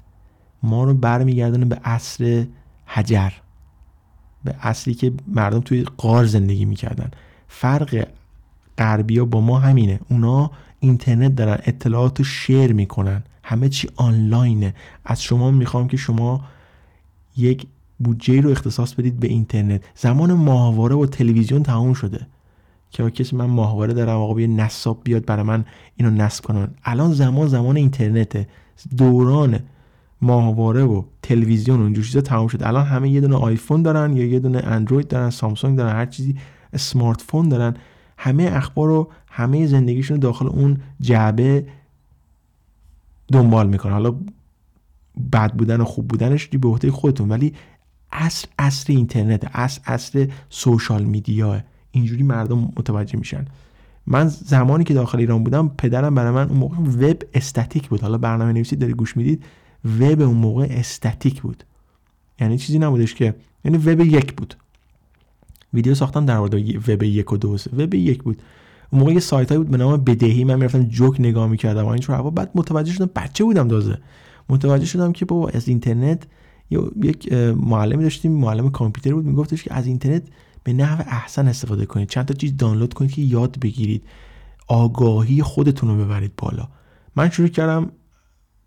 ما 0.63 0.83
رو 0.83 0.93
برمیگردونه 0.93 1.65
به 1.65 1.75
عصر 1.75 2.45
حجر. 2.85 3.31
به 4.43 4.55
اصلی 4.61 4.93
که 4.93 5.13
مردم 5.27 5.59
توی 5.59 5.83
قار 5.83 6.25
زندگی 6.25 6.65
می‌کردن. 6.65 7.11
فرق 7.47 8.07
غربیا 8.79 9.25
با 9.25 9.41
ما 9.41 9.59
همینه. 9.59 9.99
اونا 10.09 10.51
اینترنت 10.79 11.35
دارن 11.35 11.57
اطلاعات 11.65 12.23
شیر 12.23 12.73
می‌کنن. 12.73 13.23
همه 13.43 13.69
چی 13.69 13.89
آنلاینه. 13.95 14.73
از 15.05 15.23
شما 15.23 15.51
می‌خوام 15.51 15.87
که 15.87 15.97
شما 15.97 16.41
یک 17.37 17.67
بودجه 17.99 18.41
رو 18.41 18.49
اختصاص 18.49 18.93
بدید 18.93 19.19
به 19.19 19.27
اینترنت. 19.27 19.81
زمان 19.95 20.33
ماهواره 20.33 20.95
و 20.95 21.05
تلویزیون 21.05 21.63
تموم 21.63 21.93
شده. 21.93 22.27
که 22.91 23.09
کسی 23.09 23.35
من 23.35 23.45
ماهواره 23.45 23.93
دارم 23.93 24.17
آقا 24.17 24.41
یه 24.41 24.47
نصاب 24.47 25.01
بیاد 25.03 25.25
برای 25.25 25.43
من 25.43 25.65
اینو 25.95 26.11
نصب 26.11 26.45
کنن. 26.45 26.67
الان 26.83 27.13
زمان 27.13 27.47
زمان 27.47 27.77
اینترنته. 27.77 28.47
دوران 28.97 29.59
ماهواره 30.21 30.83
و 30.83 31.03
تلویزیون 31.21 31.79
و 31.79 31.83
اینجور 31.83 32.05
چیزا 32.05 32.21
تمام 32.21 32.47
شد 32.47 32.63
الان 32.63 32.85
همه 32.85 33.09
یه 33.09 33.21
دونه 33.21 33.35
آیفون 33.35 33.81
دارن 33.81 34.17
یا 34.17 34.25
یه 34.25 34.39
دونه 34.39 34.57
اندروید 34.57 35.07
دارن 35.07 35.29
سامسونگ 35.29 35.77
دارن 35.77 35.95
هر 35.95 36.05
چیزی 36.05 36.35
اسمارت 36.73 37.21
فون 37.21 37.49
دارن. 37.49 37.75
همه 38.21 38.49
اخبار 38.53 38.87
رو 38.87 39.11
همه 39.27 39.67
زندگیشون 39.67 40.19
داخل 40.19 40.47
اون 40.47 40.77
جعبه 41.01 41.67
دنبال 43.31 43.67
می‌کنن. 43.67 43.93
حالا 43.93 44.15
بد 45.33 45.53
بودن 45.53 45.81
و 45.81 45.85
خوب 45.85 46.07
بودنش 46.07 46.47
به 46.47 46.67
عهده 46.67 46.91
خودتون 46.91 47.29
ولی 47.29 47.53
اصل 48.11 48.47
اصل 48.59 48.93
اینترنت 48.93 49.49
اصل 49.53 49.81
اصل 49.85 50.27
سوشال 50.49 51.03
میدیا 51.03 51.61
اینجوری 51.91 52.23
مردم 52.23 52.57
متوجه 52.57 53.19
میشن. 53.19 53.45
من 54.07 54.27
زمانی 54.27 54.83
که 54.83 54.93
داخل 54.93 55.19
ایران 55.19 55.43
بودم 55.43 55.71
پدرم 55.77 56.15
برای 56.15 56.31
من 56.31 56.49
اون 56.49 56.57
موقع 56.57 56.77
وب 56.77 57.23
استاتیک 57.33 57.89
بود. 57.89 58.01
حالا 58.01 58.17
برنامه 58.17 58.53
نویسی 58.53 58.75
داری 58.75 58.93
گوش 58.93 59.17
می‌دید 59.17 59.43
وب 59.99 60.21
اون 60.21 60.37
موقع 60.37 60.67
استاتیک 60.69 61.41
بود. 61.41 61.63
یعنی 62.39 62.57
چیزی 62.57 62.79
نبودش 62.79 63.15
که 63.15 63.35
یعنی 63.65 63.77
وب 63.77 63.99
یک 63.99 64.33
بود. 64.33 64.55
ویدیو 65.73 65.95
ساختم 65.95 66.25
در 66.25 66.39
مورد 66.39 66.53
وب 66.89 67.03
یک 67.03 67.33
و 67.33 67.37
دو. 67.37 67.57
وب 67.77 67.93
یک 67.93 68.23
بود. 68.23 68.41
اون 68.91 68.99
موقع 68.99 69.13
یه 69.13 69.19
سایت 69.19 69.53
بود 69.53 69.69
به 69.69 69.77
نام 69.77 69.97
بدهی. 69.97 70.43
من 70.43 70.55
می‌رفتم 70.55 70.83
جوک 70.83 71.19
نگاه 71.19 71.47
می‌کردم. 71.47 71.85
و 71.85 71.87
اینجور 71.87 72.29
بعد 72.31 72.51
متوجه 72.55 72.93
شدم 72.93 73.09
بچه 73.15 73.43
بودم 73.43 73.67
دازه 73.67 73.97
متوجه 74.49 74.85
شدم 74.85 75.11
که 75.11 75.25
بابا 75.25 75.49
از 75.49 75.67
اینترنت 75.67 76.27
یک 77.03 77.33
معلمی 77.33 78.03
داشتیم. 78.03 78.31
معلم 78.31 78.69
کامپیوتر 78.69 79.13
بود. 79.13 79.25
میگفتش 79.25 79.63
که 79.63 79.73
از 79.73 79.87
اینترنت 79.87 80.23
به 80.63 80.73
نحو 80.73 81.03
احسن 81.07 81.47
استفاده 81.47 81.85
کنید. 81.85 82.09
چند 82.09 82.25
تا 82.25 82.33
چیز 82.33 82.57
دانلود 82.57 82.93
کنید 82.93 83.11
که 83.11 83.21
یاد 83.21 83.59
بگیرید. 83.59 84.03
آگاهی 84.67 85.41
خودتون 85.41 85.89
رو 85.89 86.05
ببرید 86.05 86.31
بالا. 86.37 86.67
من 87.15 87.29
شروع 87.29 87.47
کردم 87.47 87.91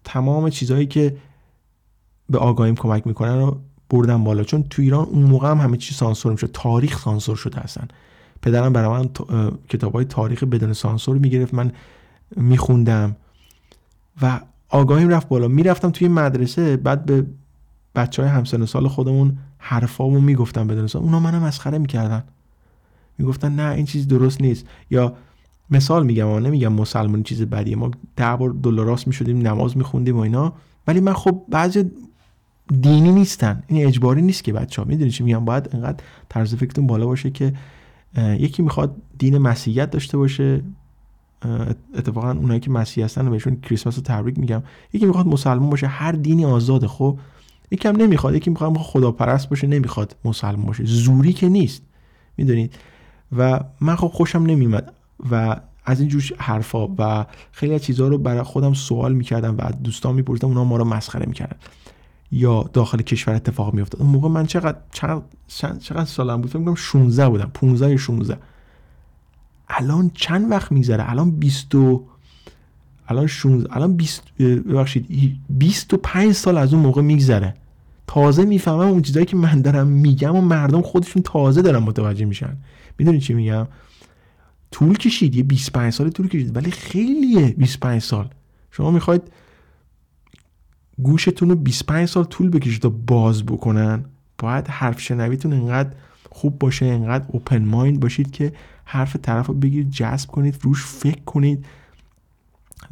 تمام 0.04 0.50
چیزهایی 0.50 0.86
که 0.86 1.16
به 2.30 2.38
آگاهیم 2.38 2.74
کمک 2.74 3.06
می‌کنن 3.06 3.38
رو 3.38 3.60
بردم 3.92 4.24
بالا. 4.24 4.44
چون 4.44 4.62
تو 4.62 4.82
ایران 4.82 5.04
اون 5.04 5.22
موقع 5.22 5.50
هم 5.50 5.58
همه 5.58 5.76
چی 5.76 5.94
سانسور 5.94 6.32
میشه 6.32 6.46
تاریخ 6.46 6.98
سانسور 6.98 7.36
شده 7.36 7.60
هستن 7.60 7.88
پدرم 8.42 8.72
برای 8.72 9.02
من 9.02 9.08
کتاب 9.68 9.92
های 9.92 10.04
تاریخ 10.04 10.44
بدون 10.44 10.72
سانسور 10.72 11.18
می‌گرفت. 11.18 11.54
من 11.54 11.72
میخوندم 12.36 13.16
و 14.22 14.40
آگاهیم 14.68 15.08
رفت 15.08 15.28
بالا. 15.28 15.48
می‌رفتم 15.48 15.90
توی 15.90 16.08
مدرسه. 16.08 16.76
بعد 16.76 17.04
به 17.04 17.26
بچه 17.94 18.22
های 18.22 18.30
همسن 18.30 18.64
سال 18.64 18.88
خودمون 18.88 19.38
حرفامو 19.58 20.20
می‌گفتم 20.20 20.66
بدون 20.66 20.86
سانسور. 20.86 21.02
اونا 21.02 21.20
منو 21.20 21.40
مسخره 21.40 21.78
می‌کردن. 21.78 22.24
می‌گفتن 23.18 23.52
نه 23.52 23.74
این 23.74 23.86
چیز 23.86 24.08
درست 24.08 24.40
نیست. 24.40 24.66
یا 24.90 25.12
مثال 25.70 26.06
میگم 26.06 26.28
و 26.28 26.40
نمیگم 26.40 26.72
مسلمانی 26.72 27.22
چیز 27.22 27.42
بدیه. 27.42 27.76
ما 27.76 27.90
ده 28.16 28.36
بار 28.36 28.50
دلاراست 28.50 29.06
می‌شدیم 29.06 29.38
نماز 29.38 29.76
میخوندیم 29.76 30.16
و 30.16 30.20
اینا. 30.20 30.52
ولی 30.86 31.00
من 31.00 31.12
خب 31.12 31.42
بعضی 31.48 31.90
دینی 32.80 33.12
نیستن. 33.12 33.62
این 33.66 33.86
اجباری 33.86 34.22
نیست 34.22 34.44
که 34.44 34.52
بچه 34.52 34.82
ها 34.82 34.88
می‌دونی 34.88 35.10
چی 35.10 35.24
میگم؟ 35.24 35.44
باید 35.44 35.68
انقدر 35.72 36.04
طرز 36.28 36.54
فکرتون 36.54 36.86
بالا 36.86 37.06
باشه 37.06 37.30
که 37.30 37.52
یکی 38.18 38.62
می‌خواد 38.62 38.96
دین 39.18 39.38
مسیحیت 39.38 39.90
داشته 39.90 40.18
باشه 40.18 40.62
اتفاقا 41.94 42.30
اونایی 42.30 42.60
که 42.60 42.70
مسیحی 42.70 43.04
هستن 43.04 43.30
بهشون 43.30 43.60
کریسمس 43.60 43.96
رو 43.96 44.02
تبریک 44.02 44.38
میگم. 44.38 44.62
یکی 44.92 45.06
می‌خواد 45.06 45.26
مسلمان 45.26 45.70
باشه 45.70 45.86
هر 45.86 46.12
دینی 46.12 46.44
آزاده 46.44 46.88
خب؟ 46.88 47.18
یکی 47.70 47.88
هم 47.88 47.96
نمی‌خواد 47.96 48.34
یکی 48.34 48.50
می‌خواد 48.50 48.76
خداپرست 48.76 49.48
باشه 49.48 49.66
نمی‌خواد 49.66 50.16
مسلمان 50.24 50.66
باشه. 50.66 50.84
زوری 50.84 51.32
که 51.32 51.48
نیست 51.48 51.82
می‌دونید؟ 52.36 52.74
و 53.36 53.60
من 53.80 53.96
خب 53.96 54.08
خوشم 54.08 54.42
نمیمد 54.42 54.92
و 55.30 55.60
از 55.84 56.00
این 56.00 56.08
جوش 56.08 56.32
حرفا 56.38 56.88
و 56.98 57.26
خیلی 57.52 57.74
از 57.74 57.82
چیزها 57.82 58.08
رو 58.08 58.18
برای 58.18 58.42
خودم 58.42 58.72
سوال 58.72 59.14
می‌کردم 59.14 59.56
و 59.58 59.72
دوستان 59.84 60.14
میپرسیدم 60.14 60.48
اونا 60.48 60.64
ما 60.64 60.76
رو 60.76 60.84
مسخره 60.84 61.26
می‌کردن. 61.26 61.56
یا 62.32 62.70
داخل 62.72 62.98
کشور 62.98 63.34
اتفاق 63.34 63.74
میافتاد 63.74 64.02
اون 64.02 64.10
موقع 64.10 64.28
من 64.28 64.46
چقدر 64.46 64.78
چقدر, 64.92 65.22
چقدر 65.78 66.04
سالم 66.04 66.40
بود؟ 66.40 66.50
فکر 66.50 66.64
کنم 66.64 66.74
16 66.74 67.28
بودم. 67.28 67.50
15 67.54 67.96
16 67.96 68.38
الان 69.68 70.10
چند 70.14 70.50
وقت 70.50 70.72
میگذره؟ 70.72 71.10
الان 71.10 71.30
20 71.30 71.74
الان 73.08 73.26
16 73.26 73.76
الان 73.76 73.96
20 73.96 74.22
ببخشید 74.38 75.06
25 75.50 76.32
سال 76.32 76.58
از 76.58 76.74
اون 76.74 76.82
موقع 76.82 77.02
میگذره. 77.02 77.54
تازه 78.06 78.44
می‌فهمم 78.44 78.80
اون 78.80 79.02
چیزایی 79.02 79.26
که 79.26 79.36
من 79.36 79.60
دارم 79.60 79.86
میگم 79.86 80.36
و 80.36 80.40
مردم 80.40 80.82
خودشون 80.82 81.22
تازه 81.22 81.62
دارن 81.62 81.78
متوجه 81.78 82.24
میشن. 82.24 82.56
می‌دونی 82.98 83.20
چی 83.20 83.34
میگم؟ 83.34 83.66
طول 84.70 84.98
کشید. 84.98 85.36
یه 85.36 85.42
25 85.42 85.92
سال 85.92 86.10
طول 86.10 86.28
کشید. 86.28 86.56
ولی 86.56 86.70
خیلیه 86.70 87.54
25 87.58 88.02
سال. 88.02 88.28
شما 88.70 88.90
می‌خواید 88.90 89.22
گوشتون 90.98 91.48
رو 91.48 91.54
25 91.54 92.08
سال 92.08 92.24
طول 92.24 92.50
بکشید 92.50 92.82
تا 92.82 92.88
باز 92.88 93.46
بکنن. 93.46 94.04
باید 94.38 94.68
حرف 94.68 95.00
شنویتون 95.00 95.52
انقدر 95.52 95.96
خوب 96.30 96.58
باشه 96.58 96.86
انقدر 96.86 97.24
اوپن 97.28 97.64
مایند 97.64 98.00
باشید 98.00 98.30
که 98.30 98.52
حرف 98.84 99.16
طرف 99.16 99.46
رو 99.46 99.54
بگیرید 99.54 99.90
جذب 99.90 100.30
کنید 100.30 100.58
روش 100.62 100.84
فکر 100.84 101.24
کنید 101.24 101.66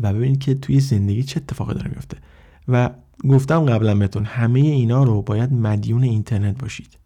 و 0.00 0.12
ببینید 0.12 0.40
که 0.40 0.54
توی 0.54 0.80
زندگی 0.80 1.22
چه 1.22 1.40
اتفاقی 1.40 1.74
داره 1.74 1.88
میفته. 1.88 2.16
و 2.68 2.90
گفتم 3.28 3.64
قبلا 3.64 3.94
بهتون 3.94 4.24
همه 4.24 4.60
اینا 4.60 5.04
رو 5.04 5.22
باید 5.22 5.52
مدیون 5.52 6.02
اینترنت 6.02 6.58
باشید. 6.58 6.98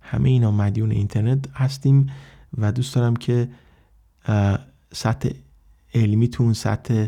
همه 0.00 0.28
اینا 0.28 0.50
مدیون 0.50 0.90
اینترنت 0.90 1.48
هستیم 1.54 2.06
و 2.58 2.72
دوست 2.72 2.94
دارم 2.94 3.16
که 3.16 3.48
سطح 4.92 5.28
علمیتون 5.94 6.52
سطح 6.52 7.06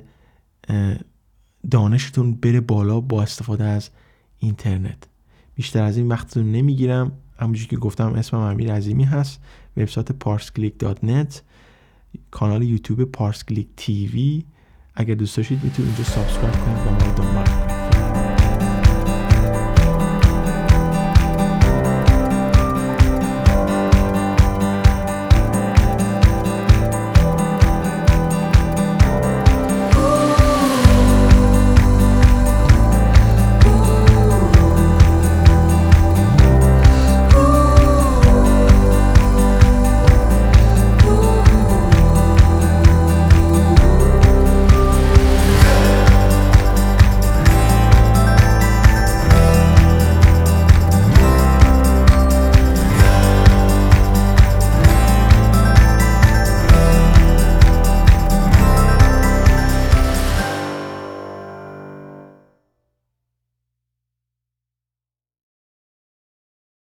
دانشتون 1.70 2.34
بره 2.34 2.60
بالا 2.60 3.00
با 3.00 3.22
استفاده 3.22 3.64
از 3.64 3.90
اینترنت. 4.38 5.08
بیشتر 5.54 5.82
از 5.82 5.96
این 5.96 6.08
وقتتون 6.08 6.52
نمی‌گیرم. 6.52 7.12
همونجوری 7.38 7.68
که 7.68 7.76
گفتم 7.76 8.12
اسمم 8.12 8.40
امیر 8.40 8.72
عظیمی 8.72 9.04
هست. 9.04 9.40
وبسایت 9.76 10.12
پارسکلیک.net 10.12 11.34
کانال 12.30 12.62
یوتیوب 12.62 13.04
پارسکلیک 13.04 13.68
تیوی. 13.76 14.44
اگر 14.94 15.14
دوست 15.14 15.36
داشتید 15.36 15.64
می‌تونید 15.64 15.88
اینجا 15.88 16.04
سابسکرایب 16.04 16.54
کنید 16.54 16.84
با 16.84 16.90
ما 16.90 17.12
دنبال 17.12 17.44
کنید. 17.44 17.65